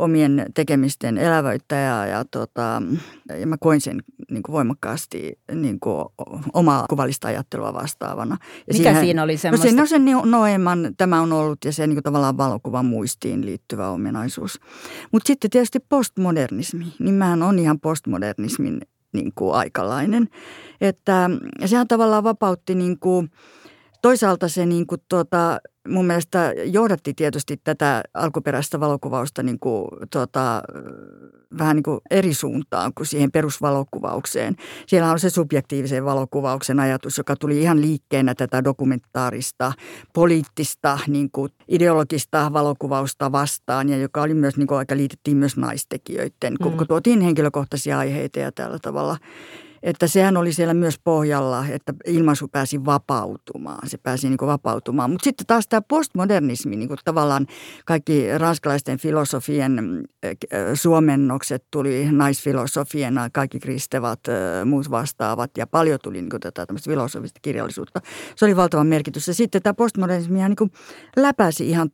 omien 0.00 0.46
tekemisten 0.54 1.18
elävöittäjä 1.18 2.06
ja, 2.06 2.24
tota, 2.24 2.82
ja 3.40 3.46
mä 3.46 3.56
koin 3.56 3.80
sen 3.80 4.02
niin 4.30 4.42
kuin 4.42 4.52
voimakkaasti 4.52 5.38
niin 5.54 5.80
kuin 5.80 6.04
omaa 6.52 6.84
kuvallista 6.90 7.28
ajattelua 7.28 7.74
vastaavana. 7.74 8.36
Ja 8.66 8.74
Mikä 8.78 9.00
siinä 9.00 9.22
oli 9.22 9.32
No 9.32 9.38
semmoista? 9.38 9.66
siinä 9.66 9.82
on 9.82 9.88
se 9.88 9.98
Ni- 9.98 10.12
Noeman, 10.24 10.94
tämä 10.96 11.20
on 11.20 11.32
ollut 11.32 11.64
ja 11.64 11.72
se 11.72 11.86
niin 11.86 11.96
kuin 11.96 12.04
tavallaan 12.04 12.36
valokuvan 12.36 12.86
muistiin 12.86 13.46
liittyvä 13.46 13.88
ominaisuus. 13.88 14.60
Mutta 15.12 15.26
sitten 15.26 15.50
tietysti 15.50 15.78
postmodernismi, 15.88 16.86
niin 16.98 17.14
mähän 17.14 17.42
on 17.42 17.58
ihan 17.58 17.80
postmodernismin 17.80 18.80
niin 19.12 19.32
kuin 19.34 19.54
aikalainen. 19.54 20.28
Että 20.80 21.30
sehän 21.66 21.88
tavallaan 21.88 22.24
vapautti 22.24 22.74
niin 22.74 22.98
kuin, 22.98 23.30
toisaalta 24.02 24.48
se 24.48 24.66
niin 24.66 24.86
kuin 24.86 25.00
tuota, 25.08 25.58
mun 25.88 26.06
mielestä 26.06 26.52
johdatti 26.64 27.14
tietysti 27.14 27.60
tätä 27.64 28.02
alkuperäistä 28.14 28.80
valokuvausta 28.80 29.42
niin 29.42 29.58
kuin, 29.60 29.88
tuota, 30.12 30.62
vähän 31.58 31.76
niin 31.76 31.82
kuin 31.82 32.00
eri 32.10 32.34
suuntaan 32.34 32.92
kuin 32.94 33.06
siihen 33.06 33.32
perusvalokuvaukseen. 33.32 34.56
Siellä 34.86 35.10
on 35.10 35.18
se 35.20 35.30
subjektiivisen 35.30 36.04
valokuvauksen 36.04 36.80
ajatus, 36.80 37.18
joka 37.18 37.36
tuli 37.36 37.60
ihan 37.60 37.80
liikkeenä 37.80 38.34
tätä 38.34 38.64
dokumentaarista, 38.64 39.72
poliittista, 40.14 40.98
niin 41.06 41.30
kuin 41.32 41.52
ideologista 41.68 42.50
valokuvausta 42.52 43.32
vastaan 43.32 43.88
ja 43.88 43.96
joka 43.96 44.22
oli 44.22 44.34
myös, 44.34 44.56
niin 44.56 44.66
kuin 44.66 44.78
aika 44.78 44.96
liitettiin 44.96 45.36
myös 45.36 45.56
naistekijöiden, 45.56 46.56
kun, 46.62 46.76
kun 46.76 46.86
tuotiin 46.86 47.20
henkilökohtaisia 47.20 47.98
aiheita 47.98 48.38
ja 48.38 48.52
tällä 48.52 48.78
tavalla 48.82 49.16
että 49.82 50.06
sehän 50.06 50.36
oli 50.36 50.52
siellä 50.52 50.74
myös 50.74 50.98
pohjalla, 51.04 51.66
että 51.66 51.94
ilmaisu 52.06 52.48
pääsi 52.48 52.84
vapautumaan. 52.84 53.88
Se 53.88 53.98
pääsi 53.98 54.28
niin 54.28 54.38
vapautumaan. 54.42 55.10
Mutta 55.10 55.24
sitten 55.24 55.46
taas 55.46 55.68
tämä 55.68 55.82
postmodernismi, 55.88 56.76
niin 56.76 56.90
tavallaan 57.04 57.46
kaikki 57.86 58.38
ranskalaisten 58.38 58.98
filosofien 58.98 59.78
äh, 60.24 60.32
suomennokset 60.74 61.64
tuli 61.70 62.08
naisfilosofiena, 62.10 63.30
kaikki 63.30 63.58
kristevat, 63.60 64.20
äh, 64.28 64.64
muut 64.64 64.90
vastaavat 64.90 65.50
ja 65.58 65.66
paljon 65.66 65.98
tuli 66.02 66.22
niin 66.22 66.40
tätä 66.40 66.66
tämmöistä 66.66 66.90
filosofista 66.90 67.40
kirjallisuutta. 67.42 68.00
Se 68.36 68.44
oli 68.44 68.56
valtavan 68.56 68.86
merkitys. 68.86 69.28
Ja 69.28 69.34
sitten 69.34 69.62
tämä 69.62 69.74
postmodernismi 69.74 70.38
ihan 70.38 70.54
niin 70.60 70.70
läpäisi 71.16 71.68
ihan 71.70 71.90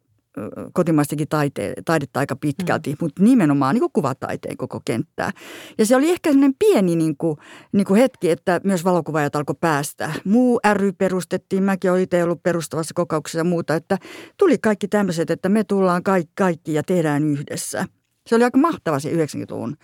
kotimaistakin 0.73 1.29
taite, 1.29 1.73
taidetta 1.85 2.21
aika 2.21 2.37
pitkälti, 2.37 2.91
mm. 2.91 2.97
mutta 3.01 3.23
nimenomaan 3.23 3.75
niin 3.75 3.91
kuvataiteen 3.93 4.57
koko 4.57 4.81
kenttää. 4.85 5.31
Ja 5.79 5.87
se 5.87 5.97
oli 5.97 6.11
ehkä 6.11 6.31
sellainen 6.31 6.55
pieni 6.59 6.97
niin 6.97 7.17
kuin, 7.17 7.37
niin 7.73 7.87
kuin 7.87 8.01
hetki, 8.01 8.31
että 8.31 8.61
myös 8.65 8.85
valokuvaajat 8.85 9.37
alkoi 9.37 9.57
päästä. 9.61 10.13
Muu 10.25 10.61
ry 10.75 10.93
perustettiin, 10.93 11.63
mäkin 11.63 11.91
olen 11.91 12.03
itse 12.03 12.25
ollut 12.25 12.43
perustavassa 12.43 12.95
kokouksessa 12.95 13.39
ja 13.39 13.45
muuta, 13.45 13.75
että 13.75 13.99
tuli 14.37 14.59
kaikki 14.59 14.89
tämmöiset, 14.89 15.31
että 15.31 15.49
me 15.49 15.65
tullaan 15.65 16.03
kaikki, 16.03 16.33
kaikki 16.35 16.75
ja 16.75 16.83
tehdään 16.83 17.25
yhdessä. 17.25 17.87
Se 18.27 18.35
oli 18.35 18.45
aika 18.45 18.59
mahtava 18.59 18.99
se 18.99 19.11
90-luvun 19.11 19.77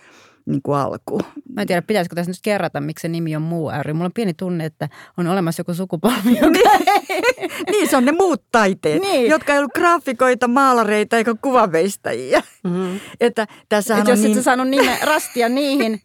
niin 0.45 0.61
kuin 0.61 0.77
alku. 0.77 1.19
Mä 1.55 1.61
en 1.61 1.67
tiedä, 1.67 1.81
pitäisikö 1.81 2.15
tässä 2.15 2.29
nyt 2.29 2.39
kerrata, 2.43 2.81
miksi 2.81 3.01
se 3.01 3.07
nimi 3.07 3.35
on 3.35 3.41
muu 3.41 3.71
ry. 3.81 3.93
Mulla 3.93 4.05
on 4.05 4.11
pieni 4.13 4.33
tunne, 4.33 4.65
että 4.65 4.89
on 5.17 5.27
olemassa 5.27 5.59
joku 5.59 5.73
sukupolvi, 5.73 6.37
joka 6.41 6.59
Niin, 7.71 7.89
se 7.89 7.97
on 7.97 8.05
ne 8.05 8.11
muut 8.11 8.43
taiteet, 8.51 9.01
Niin. 9.01 9.29
jotka 9.29 9.53
ei 9.53 9.59
ollut 9.59 9.73
graafikoita, 9.73 10.47
maalareita 10.47 11.17
eikä 11.17 11.35
kuvaveistajia. 11.41 12.41
Mm-hmm. 12.63 12.99
Että 13.19 13.47
tässähän 13.69 14.01
Että 14.01 14.11
on 14.11 14.17
jos 14.17 14.25
et 14.25 14.25
niin... 14.25 14.35
sä 14.35 14.43
saanut 14.43 14.67
nime, 14.67 14.97
rastia 15.03 15.49
niihin, 15.49 16.01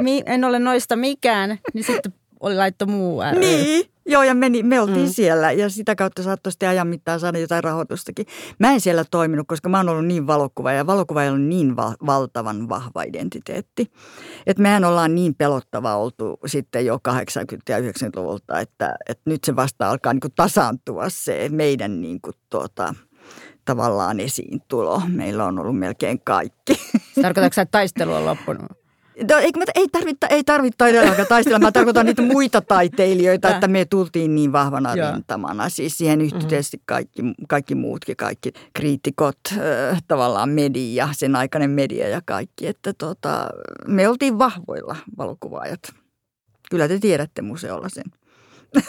mi, 0.00 0.22
en 0.26 0.44
ole 0.44 0.58
noista 0.58 0.96
mikään, 0.96 1.58
niin 1.74 1.84
sitten 1.84 2.14
oli 2.40 2.54
laitto 2.56 2.86
muu 2.86 3.22
ry. 3.32 3.38
Niin, 3.38 3.89
joo 4.10 4.22
ja 4.22 4.34
meni, 4.34 4.62
me 4.62 4.80
oltiin 4.80 5.06
Mm. 5.06 5.12
siellä 5.12 5.52
ja 5.52 5.68
sitä 5.70 5.94
kautta 5.94 6.22
saattoi 6.22 6.52
sitten 6.52 6.68
ajan 6.68 6.86
mittaan 6.88 7.20
saada 7.20 7.38
jotain 7.38 7.64
rahoitustakin. 7.64 8.26
Mä 8.58 8.72
en 8.72 8.80
siellä 8.80 9.04
toiminut, 9.10 9.46
koska 9.48 9.68
mä 9.68 9.76
oon 9.76 9.88
ollut 9.88 10.06
niin 10.06 10.26
valokuva 10.26 10.72
ja 10.72 10.86
valokuva 10.86 11.20
on 11.22 11.48
niin 11.48 11.76
va- 11.76 11.94
valtavan 12.06 12.68
vahva 12.68 13.02
identiteetti. 13.02 13.92
Että 14.46 14.62
mehän 14.62 14.84
ollaan 14.84 15.14
niin 15.14 15.34
pelottava 15.34 15.96
oltu 15.96 16.38
sitten 16.46 16.86
jo 16.86 16.96
80- 16.96 17.00
ja 17.68 17.78
90-luvulta, 17.78 18.60
että, 18.60 18.94
että 19.08 19.22
nyt 19.30 19.44
se 19.44 19.56
vasta 19.56 19.90
alkaa 19.90 20.12
niin 20.12 20.20
kuin 20.20 20.32
tasaantua 20.36 21.04
se 21.08 21.48
meidän 21.52 22.00
niin 22.00 22.20
kuin 22.20 22.34
tuota, 22.50 22.94
tavallaan 23.64 24.20
esiintulo. 24.20 25.02
Meillä 25.08 25.44
on 25.44 25.58
ollut 25.58 25.78
melkein 25.78 26.20
kaikki. 26.24 26.72
Tarkoitatko 27.22 27.60
että 27.60 27.70
taistelu 27.70 28.14
on 28.14 28.24
loppunut? 28.26 28.79
No, 29.28 29.36
ei, 29.74 29.88
tarvitse, 29.92 30.26
ei 30.30 30.44
tarvitse 30.44 30.76
todellakaan 30.78 31.28
taistella. 31.28 31.58
Mä 31.58 31.72
tarkoitan 31.72 32.06
niitä 32.06 32.22
muita 32.22 32.60
taiteilijoita, 32.60 33.48
Tää. 33.48 33.56
että 33.56 33.68
me 33.68 33.84
tultiin 33.84 34.34
niin 34.34 34.52
vahvana 34.52 34.94
Joo. 34.94 35.12
rintamana. 35.12 35.68
Siis 35.68 35.98
siihen 35.98 36.20
yhtyi 36.20 36.48
tietysti 36.48 36.82
kaikki, 36.86 37.22
kaikki 37.48 37.74
muutkin, 37.74 38.16
kaikki 38.16 38.52
kriitikot, 38.74 39.38
äh, 39.52 40.02
tavallaan 40.08 40.48
media, 40.48 41.08
sen 41.12 41.36
aikainen 41.36 41.70
media 41.70 42.08
ja 42.08 42.22
kaikki. 42.24 42.66
Että 42.66 42.92
tota, 42.98 43.50
me 43.86 44.08
oltiin 44.08 44.38
vahvoilla 44.38 44.96
valokuvaajat. 45.18 45.80
Kyllä 46.70 46.88
te 46.88 46.98
tiedätte 46.98 47.42
museolla 47.42 47.88
sen. 47.88 48.04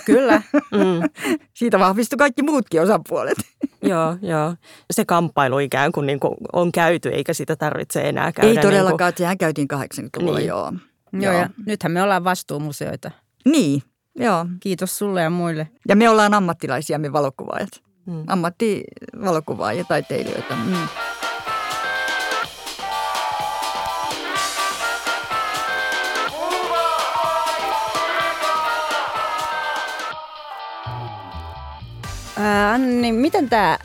Kyllä. 0.06 0.42
Mm, 0.72 1.10
Siitä 1.60 1.80
vahvistui 1.80 2.18
kaikki 2.18 2.44
muutkin 2.44 2.82
osapuolet. 2.82 3.38
joo, 3.84 4.18
joo. 4.22 4.56
Se 4.94 5.06
kamppailu 5.06 5.60
ikään 5.60 5.92
kuin, 5.92 6.06
niin 6.08 6.20
kuin 6.20 6.34
on 6.54 6.72
käyty, 6.72 7.10
eikä 7.10 7.34
sitä 7.34 7.56
tarvitse 7.56 8.02
enää 8.10 8.32
käydä. 8.32 8.48
ei 8.48 8.54
niin 8.56 8.62
kuin- 8.62 8.72
todellakaan, 8.72 9.14
sehän 9.18 9.38
käytiin 9.38 9.68
80-luvulla, 9.74 10.38
Niin. 10.38 10.48
joo. 10.48 10.74
Joo, 11.14 11.34
ja 11.34 11.50
nythän 11.66 11.92
me 11.92 12.04
ollaan 12.04 12.24
vastuumuseoita. 12.24 13.12
Niin, 13.46 13.82
Joo. 14.16 14.46
Kiitos 14.60 14.98
sulle 14.98 15.22
ja 15.22 15.30
muille. 15.30 15.68
Ja 15.88 15.96
me 15.96 16.10
ollaan 16.10 16.34
ammattilaisia, 16.34 17.00
me 17.00 17.14
valokuvaajat. 17.14 17.70
Mm. 18.06 18.24
Ammattivalokuvaajia, 18.28 19.84
taiteilijoita. 19.84 20.56
Mm. 20.56 20.74
Ää, 32.52 32.72
Anni, 32.74 33.12
miten 33.12 33.50
tämä 33.50 33.78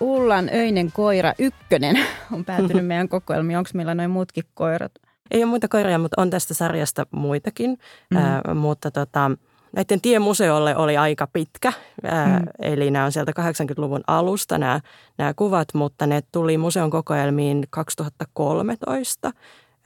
Ullan 0.00 0.50
öinen 0.54 0.92
koira 0.92 1.32
ykkönen 1.38 1.96
on 2.32 2.44
päätynyt 2.44 2.86
meidän 2.90 3.08
kokoelmiin? 3.08 3.58
Onko 3.58 3.70
meillä 3.74 3.94
noin 3.94 4.10
muutkin 4.10 4.44
koirat? 4.54 4.92
Ei 5.30 5.42
ole 5.42 5.50
muita 5.50 5.68
koiria, 5.68 5.98
mutta 5.98 6.20
on 6.22 6.30
tästä 6.30 6.54
sarjasta 6.54 7.06
muitakin. 7.10 7.70
Mm. 7.70 8.16
Mm. 8.18 8.24
Ää, 8.24 8.54
mutta 8.54 8.90
tota, 8.90 9.30
näiden 9.76 10.00
tie 10.00 10.18
museolle 10.18 10.76
oli 10.76 10.96
aika 10.96 11.26
pitkä, 11.26 11.72
ää, 12.04 12.38
Mm. 12.38 12.46
eli 12.58 12.90
nämä 12.90 13.04
on 13.04 13.12
sieltä 13.12 13.32
80-luvun 13.32 14.00
alusta 14.06 14.58
nämä, 14.58 14.80
nämä 15.18 15.34
kuvat, 15.34 15.68
mutta 15.74 16.06
ne 16.06 16.22
tuli 16.32 16.58
museon 16.58 16.90
kokoelmiin 16.90 17.64
2013 17.70 19.32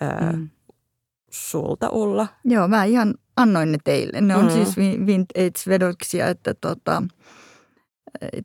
ää, 0.00 0.32
Mm. 0.32 0.48
sulta 1.30 1.88
Ulla. 1.88 2.26
Joo, 2.44 2.68
mä 2.68 2.84
ihan 2.84 3.14
annoin 3.36 3.72
ne 3.72 3.78
teille. 3.84 4.20
Ne 4.20 4.36
on 4.36 4.44
Mm. 4.44 4.50
siis 4.50 4.76
vi- 4.76 5.06
vintage-vedoksia, 5.06 6.28
että 6.28 6.54
tota, 6.54 7.02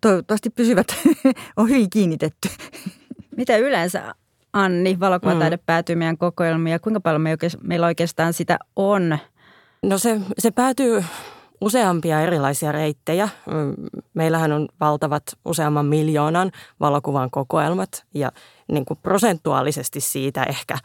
toivottavasti 0.01 0.49
pysyvät, 0.49 0.87
on 1.57 1.69
hyvin 1.69 1.89
kiinnitetty. 1.89 2.49
Miten 3.37 3.61
yleensä, 3.61 4.15
Anni, 4.53 4.99
valokuvataide 4.99 5.55
mm. 5.55 5.63
päätyy 5.65 5.95
meidän 5.95 6.17
kokoelmiin 6.17 6.71
ja 6.71 6.79
kuinka 6.79 6.99
paljon 6.99 7.21
me 7.21 7.31
oikeas, 7.31 7.57
meillä 7.61 7.87
oikeastaan 7.87 8.33
sitä 8.33 8.59
on? 8.75 9.17
No 9.83 9.97
se, 9.97 10.21
se 10.39 10.51
päätyy 10.51 11.03
useampia 11.61 12.21
erilaisia 12.21 12.71
reittejä. 12.71 13.29
Mm, 13.47 13.73
Meillähän 14.13 14.51
on 14.51 14.67
valtavat 14.79 15.23
useamman 15.45 15.85
miljoonan 15.85 16.51
valokuvan 16.79 17.31
kokoelmat 17.31 18.05
ja 18.13 18.31
niin 18.71 18.85
kuin 18.85 18.99
prosentuaalisesti 19.03 20.01
siitä 20.01 20.43
ehkä 20.43 20.77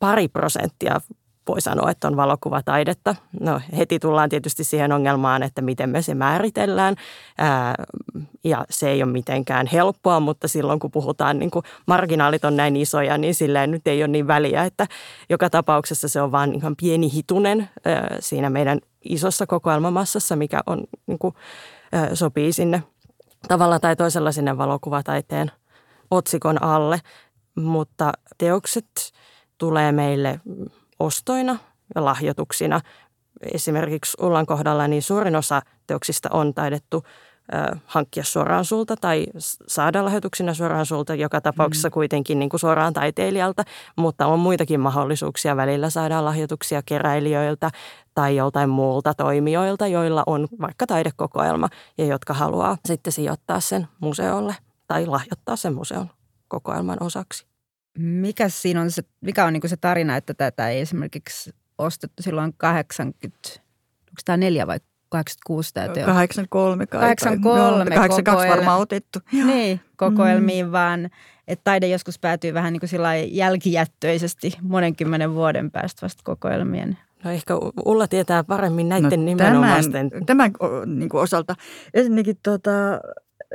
pari 0.00 0.28
prosenttia 0.28 1.00
voi 1.48 1.60
sanoa, 1.60 1.90
että 1.90 2.08
on 2.08 2.16
valokuvataidetta. 2.16 3.14
No 3.40 3.60
heti 3.76 3.98
tullaan 3.98 4.28
tietysti 4.28 4.64
siihen 4.64 4.92
ongelmaan, 4.92 5.42
että 5.42 5.62
miten 5.62 5.90
me 5.90 6.02
se 6.02 6.14
määritellään 6.14 6.94
ää, 7.38 7.74
ja 8.44 8.64
se 8.70 8.90
ei 8.90 9.02
ole 9.02 9.12
mitenkään 9.12 9.66
helppoa, 9.66 10.20
mutta 10.20 10.48
silloin 10.48 10.78
kun 10.80 10.90
puhutaan, 10.90 11.38
niin 11.38 11.50
kuin 11.50 11.64
marginaalit 11.86 12.44
on 12.44 12.56
näin 12.56 12.76
isoja, 12.76 13.18
niin 13.18 13.34
silleen 13.34 13.70
nyt 13.70 13.86
ei 13.86 14.02
ole 14.02 14.08
niin 14.08 14.26
väliä, 14.26 14.64
että 14.64 14.86
joka 15.30 15.50
tapauksessa 15.50 16.08
se 16.08 16.20
on 16.20 16.32
vaan 16.32 16.54
ihan 16.54 16.76
pieni 16.76 17.12
hitunen 17.12 17.68
ää, 17.84 18.16
siinä 18.20 18.50
meidän 18.50 18.78
isossa 19.04 19.46
kokoelmamassassa, 19.46 20.36
mikä 20.36 20.60
on, 20.66 20.84
niin 21.06 21.18
kuin, 21.18 21.34
ää, 21.92 22.14
sopii 22.14 22.52
sinne 22.52 22.82
tavalla 23.48 23.80
tai 23.80 23.96
toisella 23.96 24.32
sinne 24.32 24.58
valokuvataiteen 24.58 25.50
otsikon 26.10 26.62
alle, 26.62 27.00
mutta 27.54 28.12
teokset 28.38 29.12
tulee 29.58 29.92
meille 29.92 30.40
ostoina 30.98 31.58
ja 31.94 32.04
lahjoituksina. 32.04 32.80
Esimerkiksi 33.52 34.16
Ullan 34.20 34.46
kohdalla 34.46 34.88
niin 34.88 35.02
suurin 35.02 35.36
osa 35.36 35.62
teoksista 35.86 36.28
on 36.32 36.54
taidettu 36.54 37.02
ö, 37.54 37.76
hankkia 37.86 38.24
suoraan 38.24 38.64
sulta 38.64 38.96
tai 38.96 39.26
saada 39.68 40.04
lahjoituksina 40.04 40.54
suoraan 40.54 40.86
sulta, 40.86 41.14
joka 41.14 41.40
tapauksessa 41.40 41.90
kuitenkin 41.90 42.38
niin 42.38 42.48
kuin 42.48 42.60
suoraan 42.60 42.92
taiteilijalta, 42.92 43.64
mutta 43.96 44.26
on 44.26 44.38
muitakin 44.38 44.80
mahdollisuuksia. 44.80 45.56
Välillä 45.56 45.90
saadaan 45.90 46.24
lahjoituksia 46.24 46.82
keräilijöiltä 46.86 47.70
tai 48.14 48.36
joltain 48.36 48.70
muulta 48.70 49.14
toimijoilta, 49.14 49.86
joilla 49.86 50.22
on 50.26 50.48
vaikka 50.60 50.86
taidekokoelma 50.86 51.68
ja 51.98 52.04
jotka 52.04 52.34
haluaa 52.34 52.76
sitten 52.86 53.12
sijoittaa 53.12 53.60
sen 53.60 53.88
museolle 54.00 54.56
tai 54.88 55.06
lahjoittaa 55.06 55.56
sen 55.56 55.74
museon 55.74 56.10
kokoelman 56.48 56.98
osaksi. 57.02 57.53
Mikä 57.98 58.48
siinä 58.48 58.80
on 58.80 58.90
se, 58.90 59.02
mikä 59.20 59.44
on 59.44 59.52
niin 59.52 59.68
se 59.68 59.76
tarina, 59.76 60.16
että 60.16 60.34
tätä 60.34 60.68
ei 60.68 60.80
esimerkiksi 60.80 61.54
ostettu 61.78 62.22
silloin 62.22 62.54
80, 62.56 63.38
onko 63.44 64.20
tämä 64.24 64.36
neljä 64.36 64.66
vai 64.66 64.80
86 65.08 65.74
tämä 65.74 65.88
teos? 65.88 66.06
83 66.06 66.86
kai. 66.86 67.00
83 67.00 67.60
Joo, 67.60 68.00
82 68.00 68.22
koko 68.22 68.56
varmaan 68.56 68.80
otettu. 68.80 69.18
Niin, 69.32 69.80
kokoelmiin, 69.96 70.66
mm. 70.66 70.72
vaan 70.72 71.10
että 71.48 71.64
taide 71.64 71.88
joskus 71.88 72.18
päätyy 72.18 72.54
vähän 72.54 72.72
niin 72.72 72.80
kuin 72.80 73.36
jälkijättöisesti 73.36 74.56
monenkymmenen 74.62 75.34
vuoden 75.34 75.70
päästä 75.70 76.02
vasta 76.02 76.22
kokoelmien. 76.24 76.98
No 77.24 77.30
ehkä 77.30 77.54
Ulla 77.84 78.08
tietää 78.08 78.44
paremmin 78.44 78.88
näiden 78.88 79.04
no, 79.04 79.10
tämän, 79.10 79.24
nimenomaisten. 79.24 80.10
tämän 80.26 80.50
o- 80.60 80.84
niin 80.84 81.08
kuin 81.08 81.20
osalta. 81.20 81.54
Ensinnäkin 81.94 82.36
tota, 82.42 82.70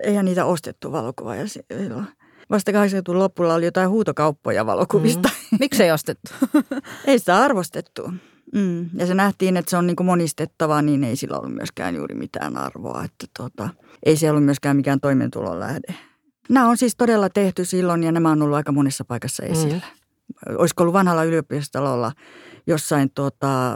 eihän 0.04 0.26
niitä 0.26 0.46
ostettu 0.46 0.92
valokuvaa 0.92 1.36
silloin. 1.46 2.08
Vasta 2.50 2.72
80-luvun 2.72 3.20
lopulla 3.20 3.54
oli 3.54 3.66
jotain 3.66 3.90
huutokauppoja 3.90 4.66
valokuvista. 4.66 5.30
Mm. 5.52 5.58
Miksei 5.60 5.92
ostettu? 5.92 6.32
ei 7.06 7.20
sitä 7.20 7.38
arvostettu. 7.38 8.12
Mm. 8.56 8.90
Ja 8.94 9.06
se 9.06 9.14
nähtiin, 9.14 9.58
että 9.58 9.70
se 9.70 9.78
on 9.78 9.88
niin 9.88 9.96
kuin 9.96 10.08
monistettava, 10.08 10.82
niin 10.82 11.04
ei 11.04 11.16
sillä 11.16 11.38
ollut 11.38 11.56
myöskään 11.56 11.96
juuri 11.96 12.16
mitään 12.16 12.58
arvoa. 12.58 13.04
Että 13.04 13.26
tota, 13.38 13.70
ei 14.06 14.16
se 14.16 14.30
ollut 14.30 14.46
myöskään 14.46 14.78
mikään 14.78 15.00
toimeentulon 15.00 15.60
lähde. 15.60 15.96
Nämä 16.50 16.70
on 16.70 16.78
siis 16.78 16.96
todella 16.96 17.30
tehty 17.30 17.66
silloin 17.66 18.04
ja 18.04 18.12
nämä 18.12 18.32
on 18.32 18.42
ollut 18.42 18.58
aika 18.58 18.72
monessa 18.72 19.06
paikassa 19.06 19.44
esillä. 19.44 19.82
Mm. 20.50 20.56
Olisiko 20.58 20.84
ollut 20.84 20.94
vanhalla 20.94 21.24
yliopistololla 21.24 22.12
jossain 22.68 23.12
tota, 23.16 23.76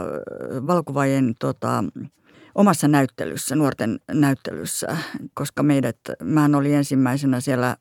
valokuvaajien 0.68 1.34
tota, 1.40 1.84
omassa 2.56 2.88
näyttelyssä, 2.88 3.56
nuorten 3.56 4.00
näyttelyssä, 4.12 4.98
koska 5.34 5.64
meidät, 5.64 5.98
mä 6.24 6.50
oli 6.56 6.74
ensimmäisenä 6.74 7.40
siellä 7.40 7.78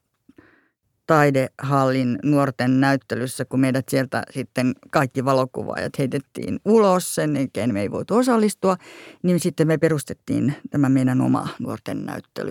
taidehallin 1.13 2.19
nuorten 2.25 2.81
näyttelyssä, 2.81 3.45
kun 3.45 3.61
meidät 3.61 3.89
sieltä 3.89 4.23
sitten 4.31 4.73
kaikki 4.91 5.25
valokuvaajat 5.25 5.99
heitettiin 5.99 6.61
ulos, 6.65 7.15
sen 7.15 7.37
jälkeen 7.37 7.73
me 7.73 7.81
ei 7.81 7.91
voitu 7.91 8.17
osallistua, 8.17 8.77
niin 9.23 9.41
sitten 9.41 9.67
me 9.67 9.79
perustettiin 9.79 10.55
tämä 10.71 10.89
meidän 10.89 11.21
oma 11.21 11.49
nuorten 11.59 12.07
näyttely. 12.07 12.51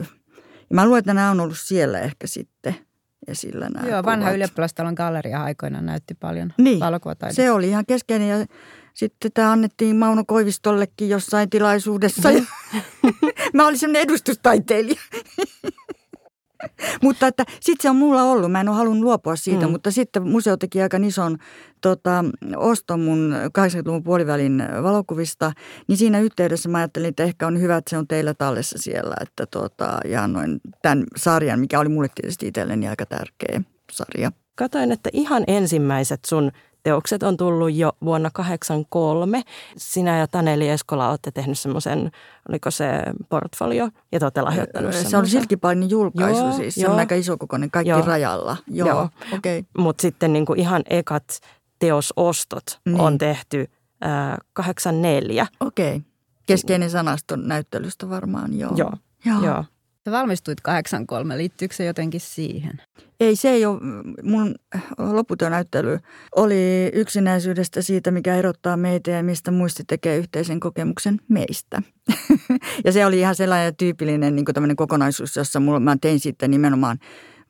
Ja 0.69 0.75
mä 0.75 0.85
luulen, 0.85 0.99
että 0.99 1.13
nämä 1.13 1.31
on 1.31 1.39
ollut 1.39 1.57
siellä 1.59 1.99
ehkä 1.99 2.27
sitten 2.27 2.75
esillä 3.27 3.69
nämä 3.69 3.89
Joo, 3.89 4.03
vanha 4.03 4.25
kuvat. 4.25 4.35
ylioppilastalon 4.35 4.93
galleria 4.93 5.43
aikoina 5.43 5.81
näytti 5.81 6.13
paljon 6.13 6.53
Niin, 6.57 6.79
valokuvataidetta. 6.79 7.41
Se 7.41 7.51
oli 7.51 7.69
ihan 7.69 7.85
keskeinen 7.85 8.29
ja 8.29 8.45
sitten 8.93 9.31
tämä 9.33 9.51
annettiin 9.51 9.95
Mauno 9.95 10.23
Koivistollekin 10.27 11.09
jossain 11.09 11.49
tilaisuudessa. 11.49 12.31
Ja 12.31 12.43
mä 13.53 13.67
olin 13.67 13.79
semmoinen 13.79 14.01
edustustaiteilija. 14.01 15.01
mutta 17.03 17.27
että 17.27 17.45
sitten 17.49 17.81
se 17.81 17.89
on 17.89 17.95
mulla 17.95 18.23
ollut. 18.23 18.51
Mä 18.51 18.61
en 18.61 18.69
ole 18.69 18.77
halunnut 18.77 19.03
luopua 19.03 19.35
siitä, 19.35 19.65
mm. 19.65 19.71
mutta 19.71 19.91
sitten 19.91 20.27
museo 20.27 20.57
teki 20.57 20.81
aika 20.81 20.97
ison 20.97 21.37
tota, 21.81 22.25
oston 22.55 22.99
mun 22.99 23.35
80-luvun 23.59 24.03
puolivälin 24.03 24.63
valokuvista. 24.83 25.51
Niin 25.87 25.97
siinä 25.97 26.19
yhteydessä 26.19 26.69
mä 26.69 26.77
ajattelin, 26.77 27.09
että 27.09 27.23
ehkä 27.23 27.47
on 27.47 27.61
hyvä, 27.61 27.77
että 27.77 27.89
se 27.89 27.97
on 27.97 28.07
teillä 28.07 28.33
tallessa 28.33 28.77
siellä. 28.79 29.15
Että 29.21 29.45
tota, 29.45 29.99
ja 30.05 30.23
annoin 30.23 30.61
tämän 30.81 31.03
sarjan, 31.15 31.59
mikä 31.59 31.79
oli 31.79 31.89
mulle 31.89 32.07
tietysti 32.15 32.47
itselleni 32.47 32.87
aika 32.87 33.05
tärkeä 33.05 33.61
sarja. 33.91 34.31
Katoin, 34.55 34.91
että 34.91 35.09
ihan 35.13 35.43
ensimmäiset 35.47 36.19
sun 36.25 36.51
teokset 36.83 37.23
on 37.23 37.37
tullut 37.37 37.73
jo 37.73 37.91
vuonna 38.05 38.29
1983. 38.29 39.41
Sinä 39.77 40.17
ja 40.17 40.27
Taneli 40.27 40.69
Eskola 40.69 41.09
olette 41.09 41.31
tehnyt 41.31 41.59
semmoisen, 41.59 42.11
oliko 42.49 42.71
se 42.71 43.03
portfolio, 43.29 43.89
ja 44.11 44.19
te 44.19 44.25
olette 44.25 44.41
lahjoittanut 44.41 44.93
Se 44.93 45.17
on 45.17 45.27
Silkkipainin 45.27 45.89
julkaisu 45.89 46.41
Joo, 46.41 46.51
siis. 46.51 46.75
Se 46.75 46.81
joo. 46.81 46.93
on 46.93 46.99
aika 46.99 47.15
isokokoinen, 47.15 47.71
kaikki 47.71 47.89
Joo. 47.89 48.01
rajalla. 48.01 48.57
Joo, 48.67 48.87
Joo. 48.87 49.09
okei. 49.33 49.59
Okay. 49.59 49.69
Mutta 49.77 50.01
sitten 50.01 50.33
niin 50.33 50.45
kuin 50.45 50.59
ihan 50.59 50.81
ekat 50.89 51.39
teosostot 51.79 52.79
Niin. 52.85 52.99
on 52.99 53.17
tehty 53.17 53.65
äh, 54.05 54.37
84. 54.53 55.47
Okei. 55.59 55.95
Okay. 55.95 56.01
Keskeinen 56.45 56.89
sanaston 56.89 57.47
näyttelystä 57.47 58.09
varmaan, 58.09 58.59
joo. 58.59 58.71
Joo, 58.75 58.93
joo. 59.25 59.43
joo. 59.43 59.65
Sä 60.05 60.11
valmistuit 60.11 60.61
83, 60.61 61.37
liittyykö 61.37 61.75
se 61.75 61.85
jotenkin 61.85 62.21
siihen? 62.21 62.81
Ei 63.19 63.35
se 63.35 63.49
ei 63.49 63.65
ole, 63.65 63.79
mun 64.23 64.55
loputon 64.97 65.51
näyttely 65.51 65.99
oli 66.35 66.91
yksinäisyydestä 66.93 67.81
siitä, 67.81 68.11
mikä 68.11 68.35
erottaa 68.35 68.77
meitä 68.77 69.11
ja 69.11 69.23
mistä 69.23 69.51
muisti 69.51 69.83
tekee 69.87 70.17
yhteisen 70.17 70.59
kokemuksen 70.59 71.19
meistä. 71.27 71.81
ja 72.85 72.91
se 72.91 73.05
oli 73.05 73.19
ihan 73.19 73.35
sellainen 73.35 73.75
tyypillinen 73.75 74.35
niin 74.35 74.75
kokonaisuus, 74.75 75.35
jossa 75.35 75.59
mulla, 75.59 75.79
mä 75.79 75.97
tein 76.01 76.19
sitten 76.19 76.51
nimenomaan 76.51 76.99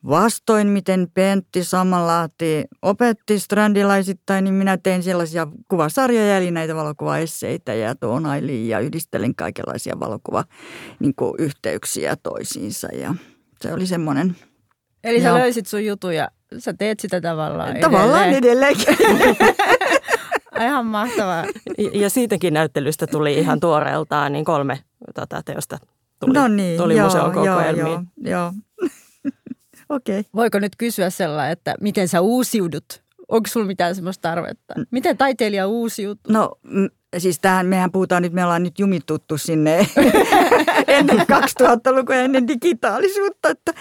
vastoin, 0.08 0.68
miten 0.68 1.08
Pentti 1.14 1.64
Samanlahti 1.64 2.64
opetti 2.82 3.38
strandilaisittain, 3.38 4.44
niin 4.44 4.54
minä 4.54 4.76
tein 4.76 5.02
sellaisia 5.02 5.46
kuvasarjoja, 5.68 6.36
eli 6.36 6.50
näitä 6.50 6.74
valokuvaesseitä 6.74 7.74
ja 7.74 7.94
toonailin 7.94 8.68
ja 8.68 8.80
yhdistelin 8.80 9.34
kaikenlaisia 9.34 10.00
valokuva 10.00 10.44
niin 10.98 11.14
toisiinsa 12.22 12.88
ja 12.92 13.14
se 13.62 13.72
oli 13.72 13.86
semmoinen 13.86 14.36
Eli 15.04 15.20
sä 15.20 15.28
Joo. 15.28 15.38
löysit 15.38 15.66
sun 15.66 15.84
jutun 15.84 16.14
ja 16.14 16.28
sä 16.58 16.72
teet 16.72 17.00
sitä 17.00 17.20
tavallaan 17.20 17.76
Tavallaan 17.80 18.28
edelleen. 18.28 18.74
edelleenkin. 18.74 18.96
Ihan 20.66 20.86
mahtavaa. 20.86 21.44
Ja 21.92 22.10
siitäkin 22.10 22.54
näyttelystä 22.54 23.06
tuli 23.06 23.34
ihan 23.34 23.60
tuoreeltaan 23.60 24.32
niin 24.32 24.44
kolme 24.44 24.78
tota, 25.14 25.42
teosta 25.44 25.78
tuli, 26.20 26.32
no 26.32 26.48
niin, 26.48 26.76
tuli 26.76 26.96
joo, 26.96 27.04
museon 27.06 27.34
joo, 27.34 27.56
kokoelmiin. 27.56 27.86
joo, 27.86 28.02
joo. 28.40 28.52
Okei. 29.92 30.20
Okay. 30.20 30.30
Voiko 30.34 30.58
nyt 30.58 30.76
kysyä 30.78 31.10
sellainen, 31.10 31.52
että 31.52 31.74
miten 31.80 32.08
sä 32.08 32.20
uusiudut? 32.20 33.02
Onko 33.28 33.48
sulla 33.48 33.66
mitään 33.66 33.94
semmoista 33.94 34.28
tarvetta? 34.28 34.74
Miten 34.90 35.16
taiteilija 35.16 35.66
uusiutuu? 35.66 36.32
No 36.32 36.58
mm, 36.62 36.88
siis 37.18 37.38
tähän, 37.38 37.66
mehän 37.66 37.92
puhutaan 37.92 38.22
nyt, 38.22 38.32
me 38.32 38.44
ollaan 38.44 38.62
nyt 38.62 38.78
jumituttu 38.78 39.38
sinne 39.38 39.78
ennen 40.86 41.18
2000-lukua 41.18 42.14
ennen 42.14 42.48
digitaalisuutta, 42.48 43.48
että 43.48 43.72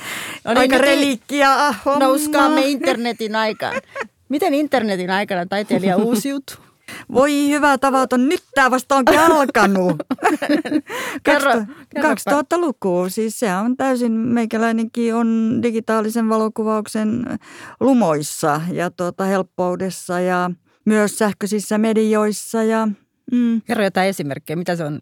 No 0.46 0.52
niin, 0.52 0.58
aika 0.58 0.76
nyt 0.76 0.82
relikkiä 0.82 1.50
homma. 1.86 2.00
Nouskaamme 2.00 2.62
internetin 2.62 3.36
aikaan. 3.36 3.82
Miten 4.30 4.54
internetin 4.54 5.10
aikana 5.10 5.46
taiteilija 5.46 5.98
uusiutuu? 5.98 6.71
Voi 7.14 7.50
hyvä 7.50 7.78
tavaton, 7.78 8.30
nyt 8.30 8.44
tämä 8.56 8.72
vasta 8.72 8.96
onkin 8.96 9.20
alkanut. 9.20 9.96
Kerro, 11.24 11.52
2000-luku, 12.00 13.06
siis 13.10 13.40
se 13.40 13.54
on 13.56 13.78
täysin, 13.78 14.12
meikäläinenkin 14.12 15.16
on 15.16 15.60
digitaalisen 15.64 16.30
valokuvauksen 16.30 17.26
lumoissa 17.80 18.62
ja 18.74 18.92
tuota, 18.92 19.24
helppoudessa 19.24 20.20
ja 20.20 20.52
myös 20.86 21.18
sähköisissä 21.18 21.78
medioissa 21.78 22.64
ja 22.64 22.88
mm. 23.32 23.62
Kerro 23.62 23.84
jotain 23.84 24.10
esimerkkejä, 24.10 24.58
mitä 24.58 24.76
se 24.76 24.84
on 24.84 25.00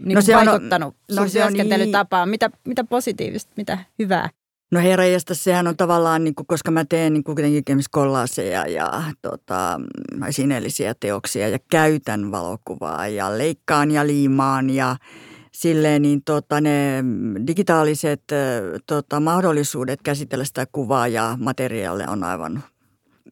niin 0.00 0.14
no 0.14 0.20
se 0.20 0.34
vaikuttanut 0.34 0.94
on, 1.10 1.16
no 1.16 1.28
se 1.28 1.44
on 1.44 1.52
työskentelytapaan? 1.52 2.26
Niin... 2.26 2.30
Mitä, 2.30 2.50
mitä 2.64 2.84
positiivista, 2.84 3.52
mitä 3.56 3.78
hyvää? 3.98 4.28
No 4.70 4.80
herrajasta 4.80 5.34
sehän 5.34 5.66
on 5.66 5.76
tavallaan, 5.76 6.24
niin 6.24 6.34
kuin, 6.34 6.46
koska 6.46 6.70
mä 6.70 6.84
teen 6.84 7.12
niin 7.12 7.24
kuitenkin 7.24 7.80
kollaaseja 7.90 8.66
ja 8.66 9.02
tota, 9.22 9.80
esineellisiä 10.28 10.94
teoksia 11.00 11.48
ja 11.48 11.58
käytän 11.70 12.30
valokuvaa 12.30 13.08
ja 13.08 13.38
leikkaan 13.38 13.90
ja 13.90 14.06
liimaan 14.06 14.70
ja 14.70 14.96
silleen, 15.52 16.02
niin 16.02 16.22
tota, 16.24 16.60
ne 16.60 17.04
digitaaliset 17.46 18.22
tota, 18.86 19.20
mahdollisuudet 19.20 20.02
käsitellä 20.02 20.44
sitä 20.44 20.66
kuvaa 20.72 21.08
ja 21.08 21.36
materiaalia 21.40 22.10
on 22.10 22.24
aivan 22.24 22.62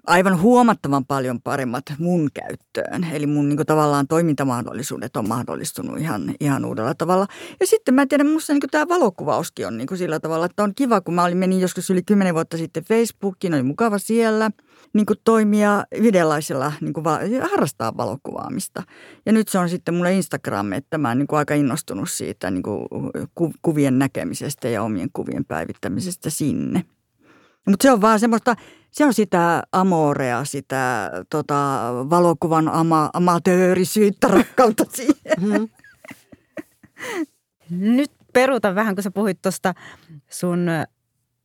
aivan 0.07 0.41
huomattavan 0.41 1.07
paljon 1.07 1.43
paremmat 1.43 1.85
mun 1.99 2.29
käyttöön. 2.35 3.05
Eli 3.13 3.27
mun 3.27 3.49
niin 3.49 3.57
kuin, 3.57 3.67
tavallaan 3.67 4.07
toimintamahdollisuudet 4.09 5.17
on 5.17 5.29
mahdollistunut 5.29 5.99
ihan, 5.99 6.35
ihan 6.41 6.65
uudella 6.65 6.95
tavalla. 6.95 7.27
Ja 7.61 7.67
sitten 7.67 7.95
mä 7.95 8.07
tiedän, 8.07 8.27
musta 8.27 8.53
niin 8.53 8.63
tämä 8.71 8.89
valokuvauskin 8.89 9.67
on 9.67 9.79
niin 9.79 9.87
kuin 9.87 9.99
sillä 9.99 10.21
tavalla, 10.21 10.47
että 10.47 10.63
on 10.63 10.75
kiva, 10.75 11.01
kun 11.01 11.15
mä 11.15 11.25
olin, 11.25 11.37
menin 11.37 11.61
joskus 11.61 11.91
yli 11.91 12.03
kymmenen 12.03 12.35
vuotta 12.35 12.57
sitten 12.57 12.85
Facebookiin, 12.85 13.55
oli 13.55 13.63
mukava 13.63 13.99
siellä 13.99 14.51
niin 14.93 15.07
kuin 15.07 15.19
toimia 15.25 15.85
yhdenlaisella, 15.95 16.73
niin 16.81 16.93
kuin 16.93 17.05
harrastaa 17.51 17.97
valokuvaamista. 17.97 18.83
Ja 19.27 19.33
nyt 19.33 19.49
se 19.49 19.59
on 19.59 19.69
sitten 19.69 19.95
mulle 19.95 20.15
Instagram, 20.15 20.73
että 20.73 20.99
mä 20.99 21.09
oon 21.09 21.19
niin 21.19 21.27
kuin 21.27 21.39
aika 21.39 21.55
innostunut 21.55 22.11
siitä 22.11 22.51
niin 22.51 22.63
kuin 22.63 22.87
ku- 23.35 23.53
kuvien 23.63 23.99
näkemisestä 23.99 24.69
ja 24.69 24.83
omien 24.83 25.09
kuvien 25.13 25.45
päivittämisestä 25.45 26.31
sinne. 26.31 26.85
Mutta 27.67 27.83
se 27.83 27.93
on 27.93 28.01
vaan 28.01 28.21
semmoista, 28.21 28.57
se 28.91 29.05
on 29.05 29.15
sitä 29.15 29.63
amorea, 29.73 30.45
sitä 30.45 31.11
tota, 31.31 31.91
valokuvan 32.11 32.69
ama, 32.69 33.11
amatöörisyyttä, 33.13 34.29
rakkautta 34.39 34.85
siihen. 34.93 35.15
Mm-hmm. 35.41 35.69
Nyt 37.71 38.11
peruutan 38.33 38.75
vähän, 38.75 38.95
kun 38.95 39.03
sä 39.03 39.11
puhuit 39.11 39.43
tuosta 39.43 39.75
sun 40.31 40.67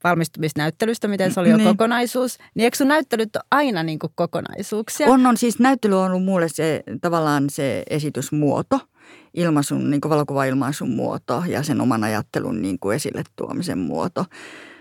valmistumisnäyttelystä, 0.04 1.08
miten 1.08 1.34
se 1.34 1.40
oli 1.40 1.50
jo 1.50 1.58
niin. 1.58 1.70
kokonaisuus. 1.70 2.38
Niin 2.56 2.64
eikö 2.64 2.78
sun 2.78 2.88
näyttelyt 2.88 3.36
ole 3.36 3.44
aina 3.52 3.84
niin 3.84 4.00
kuin 4.00 4.12
kokonaisuuksia? 4.16 5.08
On, 5.08 5.26
on. 5.26 5.38
Siis 5.38 5.60
näyttely 5.60 6.00
on 6.00 6.06
ollut 6.06 6.24
mulle 6.24 6.50
se, 6.50 6.84
tavallaan 7.02 7.50
se 7.50 7.84
esitysmuoto, 7.90 8.80
ilmaisun, 9.34 9.90
niin 9.90 10.02
kuin 10.02 10.10
valokuvailmaisun 10.10 10.90
muoto 10.90 11.44
ja 11.48 11.64
sen 11.64 11.82
oman 11.82 12.04
ajattelun 12.04 12.62
niin 12.62 12.80
kuin 12.80 12.96
esille 12.96 13.24
tuomisen 13.36 13.78
muoto. 13.78 14.26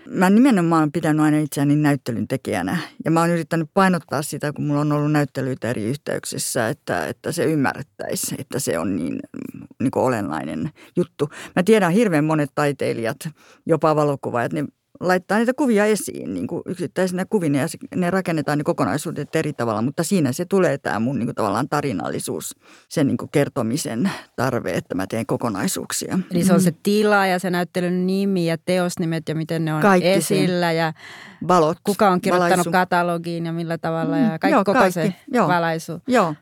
Mä 0.09 0.29
nimenomaan 0.29 0.91
pitänyt 0.91 1.21
aina 1.21 1.37
itseäni 1.37 1.75
näyttelyn 1.75 2.27
tekijänä 2.27 2.77
ja 3.05 3.11
mä 3.11 3.19
oon 3.19 3.29
yrittänyt 3.29 3.69
painottaa 3.73 4.21
sitä, 4.21 4.53
kun 4.53 4.65
mulla 4.65 4.81
on 4.81 4.91
ollut 4.91 5.11
näyttelyitä 5.11 5.69
eri 5.69 5.83
yhteyksissä, 5.83 6.69
että, 6.69 7.07
että 7.07 7.31
se 7.31 7.43
ymmärrettäisiin, 7.43 8.41
että 8.41 8.59
se 8.59 8.79
on 8.79 8.95
niin, 8.95 9.19
niin 9.79 9.91
kuin 9.91 10.03
olennainen 10.03 10.69
juttu. 10.95 11.29
Mä 11.55 11.63
tiedän 11.63 11.91
hirveän 11.91 12.25
monet 12.25 12.49
taiteilijat, 12.55 13.29
jopa 13.65 13.95
valokuvaajat, 13.95 14.53
ne 14.53 14.65
laittaa 14.99 15.37
niitä 15.37 15.53
kuvia 15.53 15.85
esiin 15.85 16.33
niin 16.33 16.47
kuin 16.47 16.61
yksittäisenä 16.65 17.25
kuvina 17.29 17.59
ja 17.59 17.67
ne 17.95 18.09
rakennetaan 18.09 18.57
ne 18.57 18.63
kokonaisuudet 18.63 19.35
eri 19.35 19.53
tavalla, 19.53 19.81
mutta 19.81 20.03
siinä 20.03 20.31
se 20.31 20.45
tulee 20.45 20.77
tämä 20.77 20.99
mun 20.99 21.19
niin 21.19 21.27
kuin 21.27 21.35
tavallaan 21.35 21.69
tarinallisuus, 21.69 22.55
sen 22.89 23.07
niin 23.07 23.17
kuin 23.17 23.29
kertomisen 23.31 24.11
tarve, 24.35 24.71
että 24.71 24.95
mä 24.95 25.07
teen 25.07 25.25
kokonaisuuksia. 25.25 26.19
Eli 26.31 26.43
se 26.43 26.53
on 26.53 26.61
se 26.61 26.69
mm-hmm. 26.69 26.81
tila 26.83 27.25
ja 27.25 27.39
se 27.39 27.49
näyttelyn 27.49 28.07
nimi 28.07 28.45
ja 28.45 28.57
teosnimet 28.57 29.29
ja 29.29 29.35
miten 29.35 29.65
ne 29.65 29.73
on 29.73 29.81
Kaikki 29.81 30.09
esillä 30.09 30.71
ja 30.71 30.93
valot, 31.47 31.77
kuka 31.83 32.09
on 32.09 32.21
kirjoittanut 32.21 32.65
valaisu. 32.65 32.71
katalogiin 32.71 33.45
ja 33.45 33.53
millä 33.53 33.77
tavalla 33.77 34.17
ja 34.17 34.39
kaikki, 34.39 34.53
Joo, 34.53 34.63
koko 34.63 34.79
kaikki. 34.79 34.93
se 34.93 35.13
Joo. 35.33 35.47
valaisu. 35.47 36.01
Joo. 36.07 36.35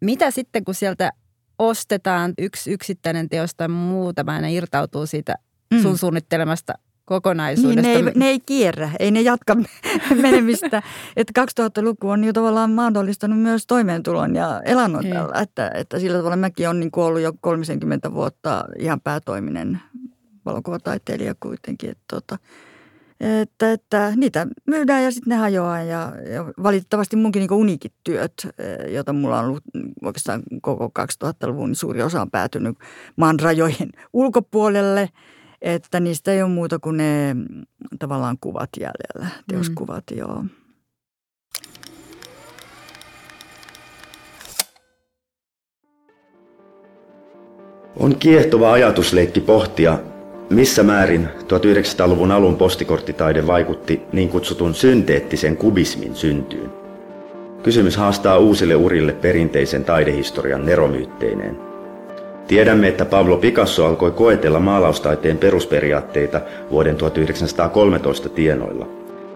Mitä 0.00 0.30
sitten, 0.30 0.64
kun 0.64 0.74
sieltä 0.74 1.10
ostetaan 1.58 2.34
yksi 2.38 2.70
yksittäinen 2.70 3.28
teos 3.28 3.54
tai 3.54 3.68
muuta, 3.68 4.24
ja 4.26 4.40
ne 4.40 4.52
irtautuu 4.52 5.06
siitä 5.06 5.34
mm. 5.70 5.82
sun 5.82 5.98
suunnittelemasta 5.98 6.74
kokonaisuudesta. 7.04 7.82
Niin, 7.82 8.04
ne, 8.04 8.10
ei, 8.10 8.14
ne 8.16 8.26
ei 8.26 8.40
kierrä, 8.40 8.90
ei 8.98 9.10
ne 9.10 9.20
jatka 9.20 9.56
menemistä. 10.22 10.82
että 11.16 11.44
2000-luku 11.60 12.08
on 12.08 12.24
jo 12.24 12.32
tavallaan 12.32 12.70
mahdollistanut 12.70 13.40
myös 13.40 13.66
toimeentulon 13.66 14.34
ja 14.34 14.62
elannon 14.64 15.02
niin. 15.02 15.14
tällä. 15.14 15.40
Että, 15.40 15.70
että 15.74 15.98
sillä 15.98 16.18
tavalla 16.18 16.36
mäkin 16.36 16.68
olen 16.68 16.80
niin 16.80 16.90
ollut 16.96 17.20
jo 17.20 17.32
30 17.40 18.12
vuotta 18.12 18.64
ihan 18.78 19.00
päätoiminen 19.00 19.80
valokuvataiteilija 20.44 21.34
kuitenkin. 21.40 21.90
Että, 21.90 22.04
tota, 22.10 22.38
että, 23.20 23.72
että 23.72 24.12
niitä 24.16 24.46
myydään 24.66 25.04
ja 25.04 25.10
sitten 25.10 25.30
ne 25.30 25.36
hajoaa 25.36 25.82
ja, 25.82 26.12
ja 26.32 26.44
valitettavasti 26.62 27.16
munkin 27.16 27.40
niin 27.40 27.52
unikit 27.52 27.94
työt, 28.04 28.48
joita 28.88 29.12
mulla 29.12 29.38
on 29.38 29.44
ollut 29.44 29.64
oikeastaan 30.02 30.42
koko 30.62 30.92
2000-luvun 31.24 31.74
suuri 31.74 32.02
osa 32.02 32.22
on 32.22 32.30
päätynyt 32.30 32.78
maan 33.16 33.40
rajojen 33.40 33.90
ulkopuolelle– 34.12 35.08
että 35.64 36.00
niistä 36.00 36.32
ei 36.32 36.42
ole 36.42 36.50
muuta 36.50 36.78
kuin 36.78 36.96
ne 36.96 37.36
tavallaan 37.98 38.36
kuvat 38.40 38.70
jäljellä, 38.80 39.36
teoskuvat, 39.48 40.04
mm. 40.10 40.18
joo. 40.18 40.44
On 47.96 48.16
kiehtova 48.16 48.72
ajatusleikki 48.72 49.40
pohtia, 49.40 49.98
missä 50.50 50.82
määrin 50.82 51.28
1900-luvun 51.42 52.32
alun 52.32 52.56
postikorttitaide 52.56 53.46
vaikutti 53.46 54.02
niin 54.12 54.28
kutsutun 54.28 54.74
synteettisen 54.74 55.56
kubismin 55.56 56.16
syntyyn. 56.16 56.70
Kysymys 57.62 57.96
haastaa 57.96 58.38
uusille 58.38 58.74
urille 58.74 59.12
perinteisen 59.12 59.84
taidehistorian 59.84 60.66
neromyytteineen– 60.66 61.58
Tiedämme, 62.46 62.88
että 62.88 63.04
Pablo 63.04 63.36
Picasso 63.36 63.86
alkoi 63.86 64.10
koetella 64.10 64.60
maalaustaiteen 64.60 65.38
perusperiaatteita 65.38 66.40
vuoden 66.70 66.96
1913 66.96 68.28
tienoilla. 68.28 68.88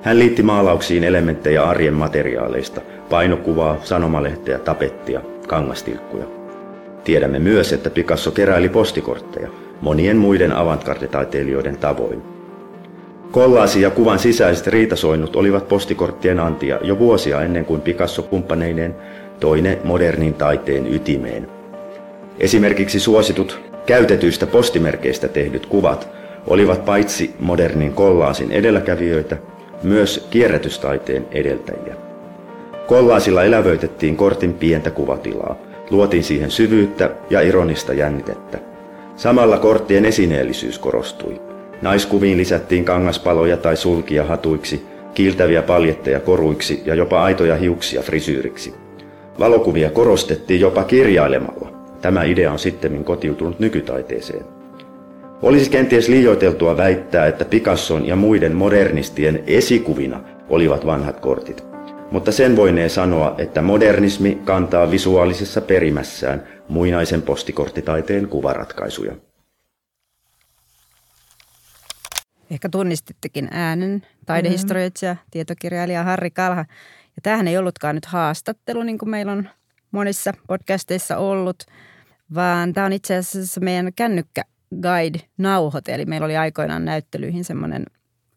Hän 0.02 0.18
liitti 0.18 0.42
maalauksiin 0.42 1.04
elementtejä 1.04 1.62
arjen 1.62 1.94
materiaaleista, 1.94 2.80
painokuvaa, 3.10 3.76
sanomalehteä, 3.82 4.58
tapettia, 4.58 5.20
kangastilkkuja. 5.46 6.24
Tiedämme 7.04 7.38
myös, 7.38 7.72
että 7.72 7.90
Picasso 7.90 8.30
keräili 8.30 8.68
postikortteja, 8.68 9.48
monien 9.80 10.16
muiden 10.16 10.52
avantgardetaiteilijoiden 10.52 11.76
tavoin. 11.76 12.22
Kollaasi 13.30 13.80
ja 13.80 13.90
kuvan 13.90 14.18
sisäiset 14.18 14.66
riitasoinnut 14.66 15.36
olivat 15.36 15.68
postikorttien 15.68 16.40
antia 16.40 16.78
jo 16.82 16.98
vuosia 16.98 17.42
ennen 17.42 17.64
kuin 17.64 17.80
Picasso 17.80 18.22
kumppaneineen 18.22 18.94
toine 19.40 19.78
modernin 19.84 20.34
taiteen 20.34 20.94
ytimeen– 20.94 21.48
Esimerkiksi 22.40 23.00
suositut 23.00 23.60
käytetyistä 23.86 24.46
postimerkeistä 24.46 25.28
tehdyt 25.28 25.66
kuvat 25.66 26.08
olivat 26.46 26.84
paitsi 26.84 27.34
modernin 27.40 27.92
kollaasin 27.92 28.52
edelläkävijöitä, 28.52 29.36
myös 29.82 30.26
kierrätystaiteen 30.30 31.26
edeltäjiä. 31.30 31.94
Kollaasilla 32.86 33.44
elävöitettiin 33.44 34.16
kortin 34.16 34.54
pientä 34.54 34.90
kuvatilaa, 34.90 35.56
luotiin 35.90 36.24
siihen 36.24 36.50
syvyyttä 36.50 37.10
ja 37.30 37.40
ironista 37.40 37.92
jännitettä. 37.92 38.58
Samalla 39.16 39.58
korttien 39.58 40.04
esineellisyys 40.04 40.78
korostui. 40.78 41.40
Naiskuviin 41.82 42.38
lisättiin 42.38 42.84
kangaspaloja 42.84 43.56
tai 43.56 43.76
sulkia 43.76 44.24
hatuiksi, 44.24 44.86
kiiltäviä 45.14 45.62
paljetteja 45.62 46.20
koruiksi 46.20 46.82
ja 46.84 46.94
jopa 46.94 47.22
aitoja 47.22 47.56
hiuksia 47.56 48.02
frisyyriksi. 48.02 48.74
Valokuvia 49.38 49.90
korostettiin 49.90 50.60
jopa 50.60 50.84
kirjailemalla. 50.84 51.77
Tämä 52.00 52.22
idea 52.22 52.52
on 52.52 52.58
sitten 52.58 53.04
kotiutunut 53.04 53.58
nykytaiteeseen. 53.58 54.44
Olisi 55.42 55.70
kenties 55.70 56.08
liioiteltua 56.08 56.76
väittää, 56.76 57.26
että 57.26 57.44
Picasson 57.44 58.06
ja 58.06 58.16
muiden 58.16 58.56
modernistien 58.56 59.42
esikuvina 59.46 60.20
olivat 60.48 60.86
vanhat 60.86 61.20
kortit. 61.20 61.68
mutta 62.10 62.32
sen 62.32 62.56
voinee 62.56 62.88
sanoa, 62.88 63.34
että 63.38 63.62
modernismi 63.62 64.38
kantaa 64.44 64.90
visuaalisessa 64.90 65.60
perimässään 65.60 66.42
muinaisen 66.68 67.22
postikorttitaiteen 67.22 68.28
kuvaratkaisuja. 68.28 69.12
Ehkä 72.50 72.68
tunnistittekin 72.68 73.48
äänen 73.50 74.06
taidehistorioitsija, 74.26 75.12
mm-hmm. 75.12 75.30
tietokirjailija 75.30 76.04
Harri 76.04 76.30
Kalha. 76.30 76.64
Ja 77.16 77.22
tämähän 77.22 77.48
ei 77.48 77.58
ollutkaan 77.58 77.94
nyt 77.94 78.04
haastattelu, 78.06 78.82
niin 78.82 78.98
kuin 78.98 79.10
meillä 79.10 79.32
on 79.32 79.48
monissa 79.90 80.32
podcasteissa 80.46 81.16
ollut, 81.16 81.64
vaan 82.34 82.72
tämä 82.72 82.86
on 82.86 82.92
itse 82.92 83.16
asiassa 83.16 83.60
meidän 83.60 83.92
kännykkä 83.96 84.42
guide-nauhoite. 84.74 85.94
Eli 85.94 86.06
meillä 86.06 86.24
oli 86.24 86.36
aikoinaan 86.36 86.84
näyttelyihin 86.84 87.44
semmoinen 87.44 87.84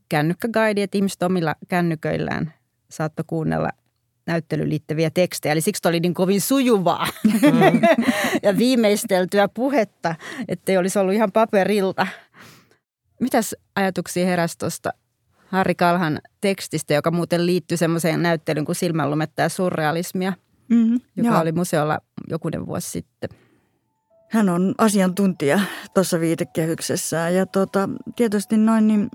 kännykkäguide, 0.09 0.83
että 0.83 0.97
ihmiset 0.97 1.23
omilla 1.23 1.55
kännyköillään 1.67 2.53
saattoi 2.89 3.25
kuunnella 3.27 3.69
näyttelyyn 4.25 4.69
liittyviä 4.69 5.09
tekstejä. 5.09 5.53
Eli 5.53 5.61
siksi 5.61 5.87
oli 5.87 5.99
niin 5.99 6.13
kovin 6.13 6.41
sujuvaa 6.41 7.07
mm. 7.23 7.81
ja 8.43 8.57
viimeisteltyä 8.57 9.47
puhetta, 9.47 10.15
ettei 10.47 10.77
olisi 10.77 10.99
ollut 10.99 11.13
ihan 11.13 11.31
paperilta. 11.31 12.07
Mitäs 13.19 13.55
ajatuksia 13.75 14.25
heräsi 14.25 14.57
tuosta 14.57 14.93
Harri 15.47 15.75
Kalhan 15.75 16.19
tekstistä, 16.41 16.93
joka 16.93 17.11
muuten 17.11 17.45
liittyy 17.45 17.77
semmoiseen 17.77 18.23
näyttelyyn 18.23 18.65
kuin 18.65 18.75
Silmänlumetta 18.75 19.41
ja 19.41 19.49
surrealismia, 19.49 20.33
mm-hmm, 20.69 20.99
joka 21.15 21.29
joo. 21.29 21.41
oli 21.41 21.51
museolla 21.51 21.99
jokunen 22.29 22.65
vuosi 22.65 22.89
sitten. 22.89 23.29
Hän 24.31 24.49
on 24.49 24.75
asiantuntija 24.77 25.59
tuossa 25.93 26.19
viitekehyksessä 26.19 27.29
ja 27.29 27.45
tota, 27.45 27.89
tietysti 28.15 28.57
noin, 28.57 28.87
niin 28.87 29.09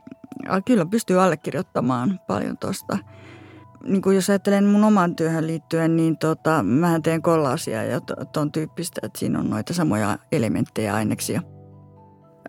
kyllä 0.64 0.86
pystyy 0.86 1.22
allekirjoittamaan 1.22 2.20
paljon 2.26 2.58
tuosta. 2.58 2.98
Niin 3.84 4.02
kuin 4.02 4.16
jos 4.16 4.30
ajattelen 4.30 4.64
mun 4.64 4.84
oman 4.84 5.16
työhön 5.16 5.46
liittyen, 5.46 5.96
niin 5.96 6.18
tota, 6.18 6.62
mähän 6.62 7.02
teen 7.02 7.22
kollaasia 7.22 7.84
ja 7.84 8.00
tuon 8.32 8.52
tyyppistä, 8.52 9.00
että 9.04 9.18
siinä 9.18 9.38
on 9.38 9.50
noita 9.50 9.74
samoja 9.74 10.18
elementtejä 10.32 10.94
aineksia. 10.94 11.42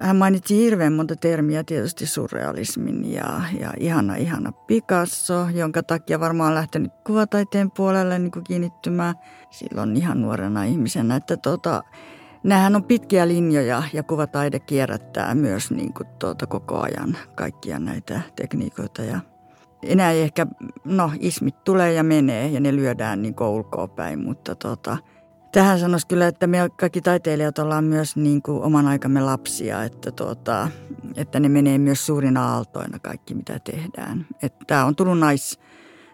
Hän 0.02 0.16
mainitsi 0.16 0.56
hirveän 0.58 0.94
monta 0.94 1.16
termiä, 1.16 1.64
tietysti 1.64 2.06
surrealismin 2.06 3.14
ja, 3.14 3.42
ja 3.60 3.74
ihana, 3.80 4.16
ihana 4.16 4.52
Picasso, 4.52 5.48
jonka 5.54 5.84
takia 5.84 6.20
varmaan 6.20 6.50
on 6.50 6.56
lähtenyt 6.56 6.92
kuvataiteen 7.06 7.72
puolelle 7.72 8.20
niin 8.20 8.32
kuin 8.32 8.44
kiinnittymään 8.44 9.16
silloin 9.50 9.98
ihan 9.98 10.22
nuorena 10.22 10.64
ihmisenä. 10.64 11.16
Että 11.16 11.38
tota, 11.38 11.84
Nämähän 12.48 12.76
on 12.76 12.84
pitkiä 12.84 13.28
linjoja 13.28 13.84
ja 13.94 14.04
kuvataide 14.04 14.60
kierrättää 14.60 15.36
myös 15.36 15.72
niin 15.72 15.94
kuin 15.94 16.08
tuota 16.20 16.48
koko 16.48 16.80
ajan 16.82 17.18
kaikkia 17.36 17.80
näitä 17.80 18.22
tekniikoita. 18.36 19.02
Ja 19.02 19.20
enää 19.84 20.12
ei 20.12 20.22
ehkä, 20.22 20.48
no 20.86 21.12
ismit 21.20 21.64
tulee 21.64 21.94
ja 21.94 22.04
menee 22.04 22.48
ja 22.48 22.60
ne 22.60 22.76
lyödään 22.76 23.22
niin 23.22 23.36
ulkoa 23.40 23.88
päin, 23.88 24.24
mutta 24.24 24.56
tuota, 24.56 24.98
tähän 25.52 25.80
sanoisi 25.80 26.08
kyllä, 26.08 26.28
että 26.28 26.48
me 26.48 26.58
kaikki 26.80 27.02
taiteilijat 27.02 27.60
ollaan 27.60 27.84
myös 27.84 28.16
niin 28.16 28.42
kuin 28.42 28.64
oman 28.64 28.88
aikamme 28.88 29.22
lapsia, 29.22 29.84
että, 29.84 30.12
tuota, 30.12 30.68
että 31.16 31.40
ne 31.40 31.50
menee 31.50 31.78
myös 31.78 32.06
suurina 32.06 32.54
aaltoina 32.54 33.00
kaikki 33.00 33.34
mitä 33.34 33.60
tehdään. 33.60 34.26
Että 34.44 34.66
tämä 34.68 34.86
on 34.86 34.96
tullut 34.96 35.20
nais, 35.20 35.60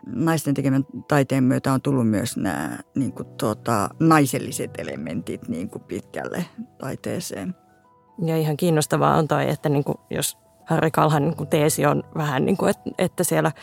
naisten 0.05 0.53
tekemän 0.53 0.85
taiteen 1.07 1.43
myötä 1.43 1.73
on 1.73 1.81
tullut 1.81 2.09
myös 2.09 2.37
nämä 2.37 2.79
niin 2.95 3.11
kuin 3.11 3.27
tuota, 3.39 3.89
naiselliset 3.99 4.71
elementit 4.77 5.47
niin 5.47 5.69
kuin 5.69 5.83
pitkälle 5.83 6.45
taiteeseen. 6.77 7.55
Ja 8.25 8.37
ihan 8.37 8.57
kiinnostavaa 8.57 9.17
on 9.17 9.27
toi, 9.27 9.49
että 9.49 9.69
niin 9.69 9.83
kuin, 9.83 9.97
jos 10.09 10.37
Harri 10.65 10.91
Kalhan 10.91 11.23
niin 11.23 11.35
kuin 11.35 11.49
teesi 11.49 11.85
on 11.85 12.03
vähän 12.17 12.45
niin 12.45 12.57
kuin, 12.57 12.69
että, 12.69 12.89
että 12.97 13.23
siellä– 13.23 13.51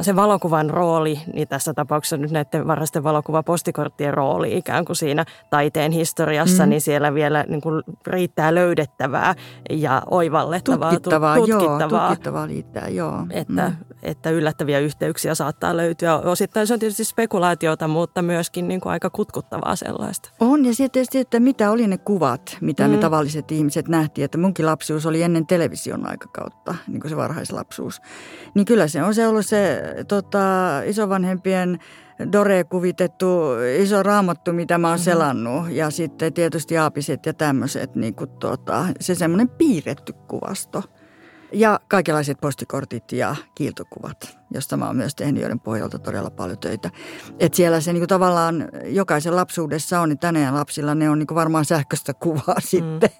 se 0.00 0.16
valokuvan 0.16 0.70
rooli, 0.70 1.20
niin 1.32 1.48
tässä 1.48 1.74
tapauksessa 1.74 2.16
nyt 2.16 2.30
näiden 2.30 2.66
varasten 2.66 3.04
valokuvapostikorttien 3.04 4.14
rooli 4.14 4.56
ikään 4.56 4.84
kuin 4.84 4.96
siinä 4.96 5.24
taiteen 5.50 5.92
historiassa, 5.92 6.62
mm. 6.62 6.70
niin 6.70 6.80
siellä 6.80 7.14
vielä 7.14 7.44
niin 7.48 7.60
kuin 7.60 7.82
riittää 8.06 8.54
löydettävää 8.54 9.34
ja 9.70 10.02
oivallettavaa. 10.10 10.90
Tutkittavaa, 10.90 11.36
tutkittavaa 11.36 12.00
joo, 12.00 12.08
tutkittavaa 12.08 12.46
riittää, 12.46 12.88
joo. 12.88 13.26
Että, 13.30 13.68
mm. 13.68 13.76
että 14.02 14.30
yllättäviä 14.30 14.78
yhteyksiä 14.78 15.34
saattaa 15.34 15.76
löytyä. 15.76 16.16
Osittain 16.16 16.66
se 16.66 16.74
on 16.74 16.80
tietysti 16.80 17.04
spekulaatiota, 17.04 17.88
mutta 17.88 18.22
myöskin 18.22 18.68
niin 18.68 18.80
kuin 18.80 18.92
aika 18.92 19.10
kutkuttavaa 19.10 19.76
sellaista. 19.76 20.30
On, 20.40 20.64
ja 20.64 20.74
sitten 20.74 20.90
tietysti, 20.92 21.18
että 21.18 21.40
mitä 21.40 21.70
oli 21.70 21.86
ne 21.86 21.98
kuvat, 21.98 22.56
mitä 22.60 22.88
mm. 22.88 22.90
me 22.90 22.98
tavalliset 22.98 23.52
ihmiset 23.52 23.88
nähtiin, 23.88 24.24
että 24.24 24.38
munkin 24.38 24.66
lapsuus 24.66 25.06
oli 25.06 25.22
ennen 25.22 25.46
television 25.46 26.08
aikakautta, 26.08 26.74
niin 26.88 27.00
kuin 27.00 27.10
se 27.10 27.16
varhaislapsuus. 27.16 28.02
Niin 28.54 28.64
kyllä 28.64 28.88
se 28.88 29.02
on 29.02 29.14
se 29.14 29.26
ollut 29.26 29.46
se 29.46 29.81
tota, 30.08 30.40
isovanhempien 30.84 31.78
Dore-kuvitettu 32.32 33.26
iso 33.78 34.02
raamattu, 34.02 34.52
mitä 34.52 34.78
mä 34.78 34.88
oon 34.88 34.96
mm-hmm. 34.96 35.04
selannut. 35.04 35.70
Ja 35.70 35.90
sitten 35.90 36.32
tietysti 36.32 36.78
aapiset 36.78 37.26
ja 37.26 37.34
tämmöiset, 37.34 37.94
niin 37.94 38.14
kuin 38.14 38.30
tota, 38.30 38.86
se 39.00 39.14
semmoinen 39.14 39.48
piirretty 39.48 40.12
kuvasto. 40.12 40.82
Ja 41.54 41.80
kaikenlaiset 41.88 42.40
postikortit 42.40 43.12
ja 43.12 43.36
kiiltokuvat, 43.54 44.38
josta 44.54 44.76
mä 44.76 44.86
oon 44.86 44.96
myös 44.96 45.14
tehnyt 45.14 45.42
joiden 45.42 45.60
pohjalta 45.60 45.98
todella 45.98 46.30
paljon 46.30 46.58
töitä. 46.58 46.90
Että 47.40 47.56
siellä 47.56 47.80
se 47.80 47.92
niin 47.92 48.06
tavallaan 48.06 48.68
jokaisen 48.84 49.36
lapsuudessa 49.36 50.00
on, 50.00 50.08
niin 50.08 50.18
tänään 50.18 50.54
lapsilla 50.54 50.94
ne 50.94 51.10
on 51.10 51.18
niin 51.18 51.34
varmaan 51.34 51.64
sähköistä 51.64 52.14
kuvaa 52.14 52.54
mm. 52.54 52.62
sitten. 52.62 53.10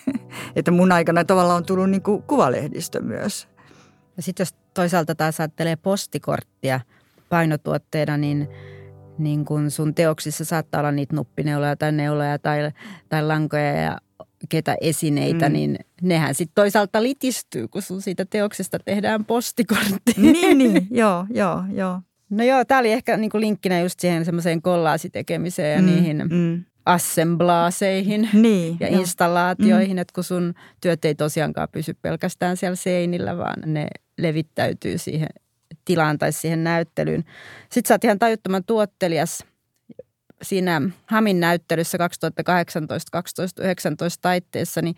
että 0.56 0.70
mun 0.70 0.92
aikana 0.92 1.24
tavallaan 1.24 1.56
on 1.56 1.66
tullut 1.66 1.90
niin 1.90 2.02
kuvalehdistö 2.26 3.00
myös. 3.00 3.48
Ja 4.16 4.22
sitten 4.22 4.44
jos 4.44 4.63
toisaalta 4.74 5.14
taas 5.14 5.40
ajattelee 5.40 5.76
postikorttia 5.76 6.80
painotuotteena, 7.28 8.16
niin, 8.16 8.48
niin 9.18 9.44
kun 9.44 9.70
sun 9.70 9.94
teoksissa 9.94 10.44
saattaa 10.44 10.80
olla 10.80 10.92
niitä 10.92 11.16
nuppineuloja 11.16 11.76
tai 11.76 11.92
neuloja 11.92 12.38
tai, 12.38 12.58
tai 13.08 13.22
lankoja 13.22 13.72
ja 13.72 13.98
ketä 14.48 14.76
esineitä, 14.80 15.48
mm. 15.48 15.52
niin 15.52 15.78
nehän 16.02 16.34
sitten 16.34 16.54
toisaalta 16.54 17.02
litistyy, 17.02 17.68
kun 17.68 17.82
sun 17.82 18.02
siitä 18.02 18.24
teoksesta 18.24 18.78
tehdään 18.78 19.24
postikortti. 19.24 20.14
Niin, 20.32 20.58
niin, 20.58 20.86
joo, 20.90 21.26
joo, 21.30 21.62
joo. 21.72 22.00
No 22.30 22.44
joo, 22.44 22.64
tämä 22.64 22.80
oli 22.80 22.92
ehkä 22.92 23.16
niinku 23.16 23.40
linkkinä 23.40 23.80
just 23.80 24.00
siihen 24.00 24.24
semmoiseen 24.24 24.62
kollaasitekemiseen 24.62 25.74
ja 25.76 25.82
mm, 25.82 25.86
niihin 25.86 26.22
mm 26.30 26.64
assemblaaseihin 26.86 28.28
niin, 28.32 28.76
ja 28.80 28.88
jo. 28.88 29.00
installaatioihin, 29.00 29.96
mm. 29.96 29.98
että 29.98 30.14
kun 30.14 30.24
sun 30.24 30.54
työt 30.80 31.04
ei 31.04 31.14
tosiaankaan 31.14 31.68
pysy 31.72 31.94
pelkästään 32.02 32.56
siellä 32.56 32.76
seinillä, 32.76 33.36
vaan 33.36 33.62
ne 33.66 33.86
levittäytyy 34.18 34.98
siihen 34.98 35.28
tilaan 35.84 36.18
tai 36.18 36.32
siihen 36.32 36.64
näyttelyyn. 36.64 37.24
Sitten 37.62 37.88
sä 37.88 37.94
oot 37.94 38.04
ihan 38.04 38.18
tajuttoman 38.18 38.64
tuottelias 38.64 39.44
siinä 40.42 40.82
Hamin 41.06 41.40
näyttelyssä 41.40 41.98
2018-2019 41.98 42.00
taitteessa, 44.20 44.82
niin 44.82 44.96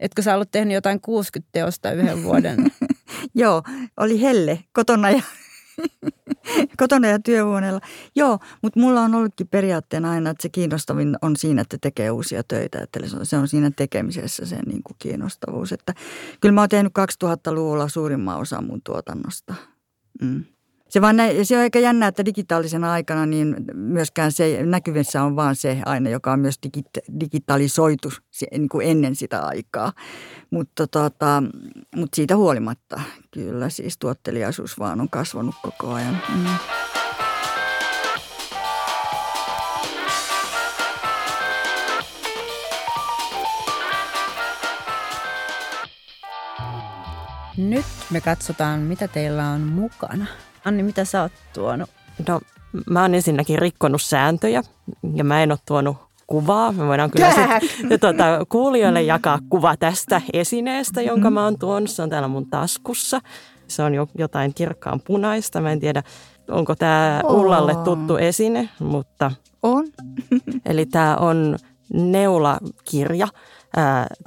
etkö 0.00 0.22
sä 0.22 0.34
ollut 0.34 0.50
tehnyt 0.50 0.74
jotain 0.74 1.00
60 1.00 1.48
teosta 1.52 1.92
yhden 1.92 2.22
vuoden? 2.22 2.56
Joo, 3.34 3.62
oli 3.96 4.22
helle 4.22 4.58
kotona 4.72 5.10
ja 5.10 5.22
kotona 6.76 7.08
ja 7.08 7.18
työhuoneella. 7.18 7.80
Joo, 8.16 8.38
mutta 8.62 8.80
mulla 8.80 9.00
on 9.00 9.14
ollutkin 9.14 9.48
periaatteena 9.48 10.10
aina, 10.10 10.30
että 10.30 10.42
se 10.42 10.48
kiinnostavin 10.48 11.16
on 11.22 11.36
siinä, 11.36 11.62
että 11.62 11.78
tekee 11.80 12.10
uusia 12.10 12.42
töitä. 12.48 12.78
Että 12.82 13.00
se 13.22 13.36
on 13.36 13.48
siinä 13.48 13.70
tekemisessä 13.76 14.46
se 14.46 14.56
niin 14.66 14.82
kuin 14.82 14.96
kiinnostavuus. 14.98 15.72
Että 15.72 15.94
kyllä 16.40 16.52
mä 16.52 16.60
oon 16.60 16.68
tehnyt 16.68 16.92
2000-luvulla 17.24 17.88
suurimman 17.88 18.38
osan 18.38 18.66
mun 18.66 18.82
tuotannosta. 18.82 19.54
Mm. 20.22 20.44
Se, 20.96 21.00
vaan 21.00 21.16
nä- 21.16 21.28
se 21.42 21.56
on 21.56 21.62
aika 21.62 21.78
jännä, 21.78 22.06
että 22.06 22.24
digitaalisena 22.24 22.92
aikana 22.92 23.26
niin 23.26 23.56
myöskään 23.74 24.32
se 24.32 24.62
näkyvissä 24.62 25.22
on 25.22 25.36
vaan 25.36 25.56
se 25.56 25.82
aina, 25.86 26.10
joka 26.10 26.32
on 26.32 26.40
myös 26.40 26.54
digit- 26.66 27.20
digitalisoitu 27.20 28.12
niin 28.50 28.68
kuin 28.68 28.88
ennen 28.88 29.16
sitä 29.16 29.46
aikaa. 29.46 29.92
Mutta 30.50 30.86
tota, 30.86 31.42
mut 31.96 32.14
siitä 32.14 32.36
huolimatta 32.36 33.00
kyllä 33.30 33.68
siis 33.68 33.98
tuotteliaisuus 33.98 34.78
vaan 34.78 35.00
on 35.00 35.08
kasvanut 35.08 35.54
koko 35.62 35.92
ajan. 35.92 36.22
Mm. 36.34 36.46
Nyt 47.56 47.86
me 48.10 48.20
katsotaan, 48.20 48.80
mitä 48.80 49.08
teillä 49.08 49.48
on 49.50 49.60
mukana. 49.60 50.26
Anni, 50.66 50.82
mitä 50.82 51.04
sä 51.04 51.22
oot 51.22 51.32
tuonut? 51.54 51.90
No, 52.28 52.40
mä 52.90 53.02
oon 53.02 53.14
ensinnäkin 53.14 53.58
rikkonut 53.58 54.02
sääntöjä 54.02 54.62
ja 55.14 55.24
mä 55.24 55.42
en 55.42 55.52
ole 55.52 55.58
tuonut 55.66 55.96
kuvaa. 56.26 56.72
Me 56.72 56.86
voidaan 56.86 57.10
kyllä 57.10 57.30
sitten 57.60 58.00
tuota, 58.00 58.24
kuulijoille 58.48 59.02
jakaa 59.02 59.38
kuva 59.50 59.76
tästä 59.76 60.22
esineestä, 60.32 61.02
jonka 61.02 61.30
mä 61.30 61.44
oon 61.44 61.58
tuonut. 61.58 61.90
Se 61.90 62.02
on 62.02 62.10
täällä 62.10 62.28
mun 62.28 62.46
taskussa. 62.46 63.20
Se 63.68 63.82
on 63.82 63.94
jo 63.94 64.08
jotain 64.18 64.54
kirkkaan 64.54 65.00
punaista. 65.00 65.60
Mä 65.60 65.72
en 65.72 65.80
tiedä, 65.80 66.02
onko 66.48 66.74
tämä 66.74 67.20
Ullalle 67.24 67.74
tuttu 67.74 68.16
esine, 68.16 68.68
mutta... 68.78 69.32
On. 69.62 69.86
eli 70.66 70.86
tämä 70.86 71.16
on 71.16 71.58
neulakirja. 71.92 73.28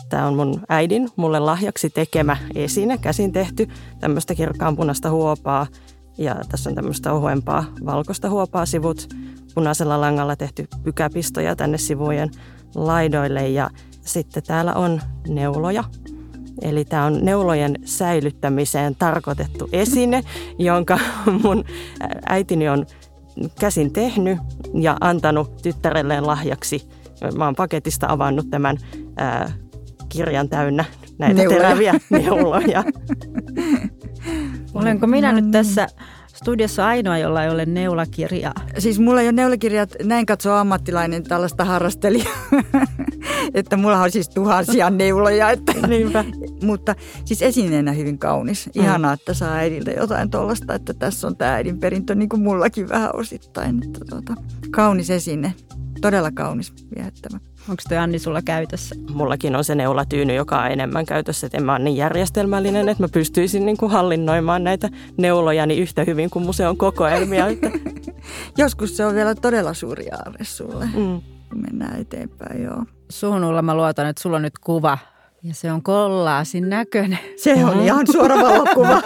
Tämä 0.09 0.27
on 0.27 0.35
mun 0.35 0.61
äidin 0.69 1.09
mulle 1.15 1.39
lahjaksi 1.39 1.89
tekemä 1.89 2.37
esine, 2.55 2.97
käsin 2.97 3.31
tehty 3.31 3.67
tämmöistä 3.99 4.35
kirkkaan 4.35 4.75
punaista 4.75 5.09
huopaa– 5.09 5.67
Ja 6.19 6.35
tässä 6.49 6.69
on 6.69 6.75
tämmöistä 6.75 7.13
ohuempaa 7.13 7.65
valkoista 7.85 8.29
huopaa 8.29 8.65
sivut, 8.65 9.09
punaisella 9.55 10.01
langalla 10.01 10.35
tehty 10.35 10.67
pykäpistoja 10.83 11.55
tänne 11.55 11.77
sivujen 11.77 12.31
laidoille 12.75 13.49
ja 13.49 13.69
sitten 14.01 14.43
täällä 14.43 14.73
on 14.73 15.01
neuloja. 15.27 15.83
Eli 16.61 16.85
tämä 16.85 17.05
on 17.05 17.25
neulojen 17.25 17.75
säilyttämiseen 17.85 18.95
tarkoitettu 18.95 19.69
esine, 19.71 20.23
jonka 20.57 20.99
mun 21.43 21.65
äitini 22.29 22.69
on 22.69 22.85
käsin 23.59 23.93
tehnyt 23.93 24.37
ja 24.73 24.97
antanut 25.01 25.57
tyttärelleen 25.61 26.27
lahjaksi. 26.27 26.89
Mä 27.37 27.45
oon 27.45 27.55
paketista 27.55 28.07
avannut 28.09 28.49
tämän 28.49 28.77
ää, 29.17 29.51
kirjan 30.09 30.49
täynnä 30.49 30.85
näitä 31.17 31.41
neuloja. 31.41 31.61
teräviä 31.61 31.93
neuloja. 32.09 32.83
Olenko 34.73 35.07
minä 35.07 35.31
nyt 35.31 35.51
tässä 35.51 35.87
studiossa 36.33 36.87
ainoa, 36.87 37.17
jolla 37.17 37.43
ei 37.43 37.49
ole 37.49 37.65
neulakirjaa? 37.65 38.53
Siis 38.77 38.99
mulla 38.99 39.21
ei 39.21 39.27
ole 39.27 39.31
neulakirjat, 39.31 39.95
näin 40.03 40.25
katsoo 40.25 40.55
ammattilainen 40.55 41.23
tällaista 41.23 41.65
harrastelija. 41.65 42.29
että 43.53 43.77
mulla 43.77 44.01
on 44.01 44.11
siis 44.11 44.29
tuhansia 44.29 44.89
neuloja. 44.89 45.51
Että, 45.51 45.73
Niinpä. 45.87 46.25
Mutta 46.63 46.95
siis 47.25 47.41
esineenä 47.41 47.91
hyvin 47.91 48.19
kaunis. 48.19 48.65
Mm. 48.75 48.83
Ihanaa, 48.83 49.13
että 49.13 49.33
saa 49.33 49.53
äidiltä 49.53 49.91
jotain 49.91 50.29
tuollaista, 50.29 50.73
että 50.73 50.93
tässä 50.93 51.27
on 51.27 51.37
tämä 51.37 51.53
äidin 51.53 51.79
perintö 51.79 52.15
niin 52.15 52.29
kuin 52.29 52.41
mullakin 52.41 52.89
vähän 52.89 53.09
osittain. 53.13 53.83
Että 53.83 53.99
tuota, 54.09 54.35
kaunis 54.71 55.09
esine, 55.09 55.53
todella 56.01 56.31
kaunis, 56.31 56.73
viehättävä. 56.95 57.39
Onko 57.69 57.83
toi 57.89 57.97
Anni 57.97 58.19
sulla 58.19 58.41
käytössä? 58.41 58.95
Mullakin 59.13 59.55
on 59.55 59.63
se 59.63 59.75
neulatyyny, 59.75 60.33
joka 60.33 60.61
on 60.61 60.71
enemmän 60.71 61.05
käytössä. 61.05 61.47
Että 61.47 61.57
en 61.57 61.63
mä 61.63 61.71
ole 61.71 61.79
niin 61.79 61.97
järjestelmällinen, 61.97 62.89
että 62.89 63.03
mä 63.03 63.07
pystyisin 63.13 63.65
niin 63.65 63.77
kuin 63.77 63.91
hallinnoimaan 63.91 64.63
näitä 64.63 64.89
neulojani 65.17 65.77
yhtä 65.77 66.03
hyvin 66.03 66.29
kuin 66.29 66.45
museon 66.45 66.77
kokoelmia. 66.77 67.45
Joskus 68.57 68.97
se 68.97 69.05
on 69.05 69.15
vielä 69.15 69.35
todella 69.35 69.73
suuri 69.73 70.11
aarre 70.11 70.45
sulle. 70.45 70.85
Mm. 70.85 71.21
Mennään 71.55 72.01
eteenpäin, 72.01 72.63
joo. 72.63 72.83
Suhun 73.09 73.43
Ulla 73.43 73.61
mä 73.61 73.75
luotan, 73.75 74.07
että 74.07 74.21
sulla 74.21 74.35
on 74.35 74.41
nyt 74.41 74.59
kuva 74.59 74.97
ja 75.43 75.53
se 75.53 75.71
on 75.71 75.83
kollaasin 75.83 76.69
näköinen. 76.69 77.19
Se 77.35 77.53
on 77.53 77.59
mm-hmm. 77.59 77.81
ihan 77.81 78.07
suora 78.11 78.35
valokuva. 78.35 79.01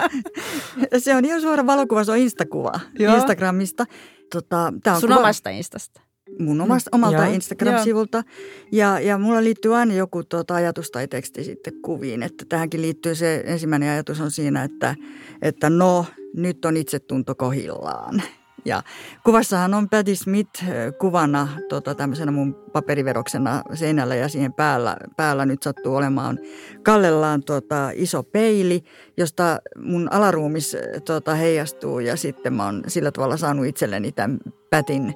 se 1.04 1.16
on 1.16 1.26
ihan 1.26 1.42
suora 1.42 1.66
valokuva, 1.66 2.04
se 2.04 2.12
on 2.12 2.18
Instakuva 2.18 2.80
Joo. 3.00 3.16
Instagramista. 3.16 3.86
Tota, 4.34 4.74
tää 4.84 4.94
on 4.94 5.02
Sun 5.02 5.10
kuva... 5.10 5.20
omasta 5.20 5.50
Instasta? 5.50 6.02
Mun 6.40 6.62
omasta, 6.62 6.90
omalta 6.94 7.26
Joo. 7.26 7.34
Instagram-sivulta. 7.34 8.24
Ja, 8.72 9.00
ja 9.00 9.18
mulla 9.18 9.44
liittyy 9.44 9.76
aina 9.76 9.94
joku 9.94 10.24
tuota 10.24 10.56
ajatus 10.56 10.92
tai 10.92 11.08
teksti 11.08 11.44
sitten 11.44 11.74
kuviin. 11.82 12.24
Että 12.24 12.46
tähänkin 12.50 12.82
liittyy 12.82 13.16
se 13.16 13.44
ensimmäinen 13.46 13.90
ajatus 13.90 14.22
on 14.22 14.32
siinä, 14.32 14.64
että, 14.64 14.96
että 15.42 15.70
no, 15.70 16.06
nyt 16.36 16.66
on 16.66 16.78
itsetunto 16.78 17.36
kohillaan. 17.36 18.22
Ja 18.66 18.82
kuvassahan 19.24 19.74
on 19.74 19.90
Patti 19.90 20.16
Smith 20.16 20.64
kuvana 21.00 21.48
tota, 21.70 21.96
tämmöisenä 21.96 22.32
mun 22.32 22.56
paperiveroksena 22.74 23.62
seinällä 23.74 24.16
ja 24.16 24.28
siihen 24.28 24.54
päällä, 24.54 24.98
päällä 25.18 25.46
nyt 25.46 25.64
sattuu 25.64 25.96
olemaan 25.96 26.40
kallellaan 26.84 27.44
tota, 27.44 27.90
iso 27.94 28.24
peili, 28.24 28.84
josta 29.18 29.60
mun 29.78 30.08
alaruumis 30.12 30.78
tota, 31.06 31.36
heijastuu 31.36 32.00
ja 32.00 32.18
sitten 32.18 32.54
mä 32.54 32.66
oon 32.66 32.84
sillä 32.88 33.12
tavalla 33.12 33.38
saanut 33.38 33.66
itselleni 33.66 34.12
tämän 34.12 34.40
Pätin 34.70 35.14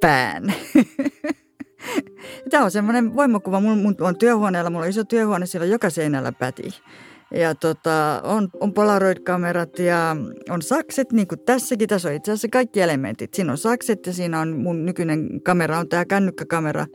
pään. 0.00 0.54
Tämä 2.50 2.64
on 2.64 2.70
semmoinen 2.70 3.16
voimakuva. 3.16 3.60
Mun, 3.60 3.96
on 4.00 4.18
työhuoneella, 4.18 4.70
mulla 4.70 4.84
on 4.84 4.90
iso 4.90 5.04
työhuone, 5.04 5.46
siellä 5.46 5.66
joka 5.66 5.90
seinällä 5.90 6.32
päti. 6.32 6.68
Ja 7.34 7.54
tota, 7.54 8.20
on, 8.24 8.48
on 8.60 8.74
Polaroid-kamerat 8.74 9.78
ja 9.78 10.16
on 10.50 10.62
sakset, 10.62 11.12
niin 11.12 11.28
kuin 11.28 11.38
tässäkin. 11.38 11.88
Tässä 11.88 12.08
on 12.08 12.14
itse 12.14 12.32
asiassa 12.32 12.48
kaikki 12.48 12.80
elementit. 12.80 13.34
Siinä 13.34 13.52
on 13.52 13.58
sakset 13.58 14.06
ja 14.06 14.12
siinä 14.12 14.40
on 14.40 14.56
mun 14.56 14.86
nykyinen 14.86 15.42
kamera, 15.42 15.78
on 15.78 15.88
tämä 15.88 16.04
kännykkäkamera. 16.04 16.86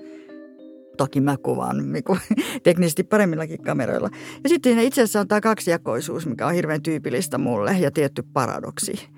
Toki 0.97 1.21
mä 1.21 1.37
kuvaan 1.37 1.91
niin 1.91 2.03
kuin, 2.03 2.19
teknisesti 2.63 3.03
paremmillakin 3.03 3.61
kameroilla. 3.63 4.09
Ja 4.43 4.49
sitten 4.49 4.79
itse 4.79 5.01
asiassa 5.01 5.19
on 5.19 5.27
tämä 5.27 5.41
kaksijakoisuus, 5.41 6.27
mikä 6.27 6.47
on 6.47 6.53
hirveän 6.53 6.83
tyypillistä 6.83 7.37
mulle 7.37 7.77
ja 7.79 7.91
tietty 7.91 8.23
paradoksi. 8.33 9.09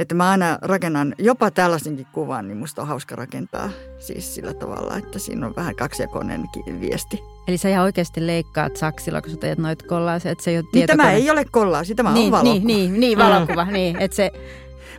Että 0.00 0.14
mä 0.14 0.30
aina 0.30 0.58
rakennan 0.62 1.14
jopa 1.18 1.50
tällaisenkin 1.50 2.06
kuvan, 2.12 2.48
niin 2.48 2.58
musta 2.58 2.82
on 2.82 2.88
hauska 2.88 3.16
rakentaa 3.16 3.70
siis 3.98 4.34
sillä 4.34 4.54
tavalla, 4.54 4.96
että 4.96 5.18
siinä 5.18 5.46
on 5.46 5.56
vähän 5.56 5.76
kaksijakoinen 5.76 6.44
viesti. 6.80 7.22
Eli 7.48 7.58
sä 7.58 7.68
ihan 7.68 7.84
oikeasti 7.84 8.26
leikkaat 8.26 8.76
saksilla, 8.76 9.22
kun 9.22 9.30
sä 9.30 9.36
teet 9.36 9.58
noita 9.58 9.86
kollaaseja, 9.86 10.32
että 10.32 10.44
se 10.44 10.50
ei 10.50 10.58
ole 10.58 10.66
niin, 10.74 10.86
Tämä 10.86 11.12
ei 11.12 11.30
ole 11.30 11.44
kollaasi, 11.50 11.94
tämä 11.94 12.12
niin, 12.12 12.26
on 12.26 12.30
valokuva. 12.30 12.54
Niin, 12.54 12.66
niin, 12.66 13.00
niin 13.00 13.18
valokuva, 13.18 13.64
niin, 13.64 13.96
että 13.96 14.16
se... 14.16 14.30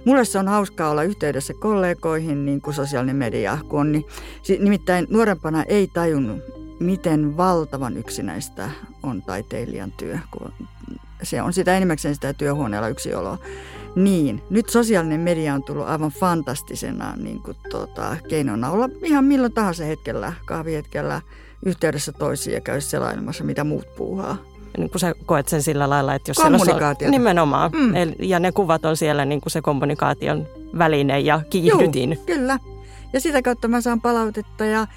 Mulle 0.06 0.26
se 0.26 0.40
on 0.40 0.48
hauskaa 0.48 0.90
olla 0.90 1.04
yhteydessä 1.04 1.54
kollegoihin, 1.54 2.46
niin 2.46 2.62
kuin 2.62 2.74
sosiaalinen 2.74 3.16
media 3.16 3.58
kun 3.68 3.80
on. 3.80 3.92
Niin, 3.92 4.06
nimittäin 4.60 5.08
nuorempana 5.10 5.64
ei 5.64 5.88
tajunnut, 5.88 6.42
miten 6.80 7.38
valtavan 7.38 7.98
yksinäistä 7.98 8.70
on 9.04 9.22
taiteilijan 9.22 9.92
työ, 9.92 10.20
kun 10.32 10.54
se 11.24 11.42
on 11.42 11.54
sitä 11.54 11.78
enimmäkseen 11.78 12.16
sitä 12.16 12.34
työhuoneella 12.34 12.88
yksinoloa. 12.88 13.38
Niin, 13.96 14.42
nyt 14.50 14.70
sosiaalinen 14.70 15.20
media 15.20 15.54
on 15.54 15.64
tullut 15.64 15.88
aivan 15.88 16.12
fantastisena 16.12 17.16
niin 17.16 17.42
kuin, 17.42 17.58
tuota, 17.70 18.18
keinona 18.30 18.72
olla 18.72 18.90
ihan 19.04 19.26
milloin 19.26 19.54
tahansa 19.54 19.84
hetkellä, 19.84 20.34
kahvihetkellä 20.46 21.22
yhteydessä 21.66 22.12
toisiin 22.12 22.54
ja 22.54 22.62
käy 22.62 22.82
selailemassa, 22.82 23.44
mitä 23.44 23.64
muut 23.64 23.96
puuhaa. 23.96 24.38
Niin 24.78 24.90
kuin 24.90 25.00
sä 25.00 25.16
koet 25.26 25.48
sen 25.48 25.64
sillä 25.64 25.90
lailla, 25.90 26.16
että 26.16 26.30
jos 26.30 26.38
Kommunikaatio. 26.38 27.08
On, 27.08 27.12
nimenomaan. 27.12 27.72
Mm. 27.72 27.94
Ja 28.20 28.40
ne 28.40 28.52
kuvat 28.52 28.86
on 28.86 28.98
siellä 28.98 29.26
niin 29.26 29.42
kuin 29.42 29.52
se 29.52 29.62
kommunikaation 29.62 30.48
väline 30.78 31.20
ja 31.20 31.42
kiihdytin. 31.50 32.14
Juu, 32.14 32.26
kyllä. 32.26 32.60
Ja 33.14 33.22
sitä 33.22 33.42
kautta 33.42 33.68
mä 33.68 33.82
saan 33.82 34.02
palautetta 34.02 34.66
ja 34.66 34.88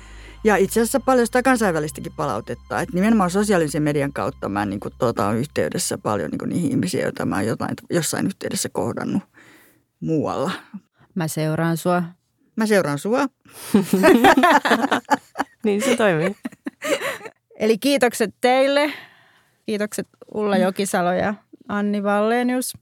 ja 0.45 0.57
itse 0.57 0.81
asiassa 0.81 1.01
paljon 1.01 1.27
sitä 1.27 1.43
kansainvälistäkin 1.43 2.13
palautetta. 2.17 2.81
Että 2.81 2.95
nimenomaan 2.95 3.31
sosiaalisen 3.31 3.83
median 3.83 4.13
kautta 4.13 4.49
mä 4.49 4.67
niin 4.67 4.81
kuin, 4.81 4.95
tuota, 4.99 5.27
on 5.27 5.37
yhteydessä 5.37 5.99
paljon 5.99 6.31
niin 6.31 6.39
kuin, 6.39 6.49
niihin 6.49 6.71
ihmisiin, 6.71 7.03
joita 7.03 7.27
mä 7.27 7.37
oon 7.37 7.47
jotain, 7.47 7.75
jossain 7.91 8.27
yhteydessä 8.27 8.69
kohdannut 8.69 9.23
muualla. 10.01 10.51
Mä 11.15 11.29
seuraan 11.29 11.77
sua. 11.77 12.03
Mä 12.57 12.67
seuraan 12.67 12.99
sua. 12.99 13.21
niin 15.65 15.83
se 15.83 15.97
toimii. 15.97 16.37
Eli 17.59 17.79
kiitokset 17.79 18.35
teille. 18.41 18.93
Kiitokset 19.67 20.09
Ulla 20.35 20.57
Jokisalo 20.57 21.13
ja 21.13 21.35
Anni 21.69 22.03
Vallenius. 22.03 22.75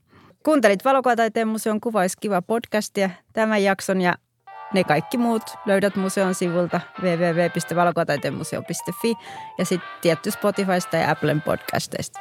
Kuuntelit 0.42 0.85
Valokuvataiteen 0.85 1.48
museon 1.48 1.81
Kuvaiskiva 1.81 2.42
podcastia. 2.42 3.11
Tämän 3.33 3.62
jakson 3.62 4.01
ja 4.01 4.14
ne 4.72 4.85
kaikki 4.85 5.18
muut 5.18 5.42
löydät 5.66 5.96
museon 5.96 6.35
sivulta 6.35 6.80
www.valokotaitemmuseo.fi 7.02 9.14
ja 9.58 9.64
sitten 9.64 9.88
tietty 10.00 10.30
Spotifysta 10.30 10.96
ja 10.96 11.11
Applen 11.11 11.42
podcasteista. 11.42 12.20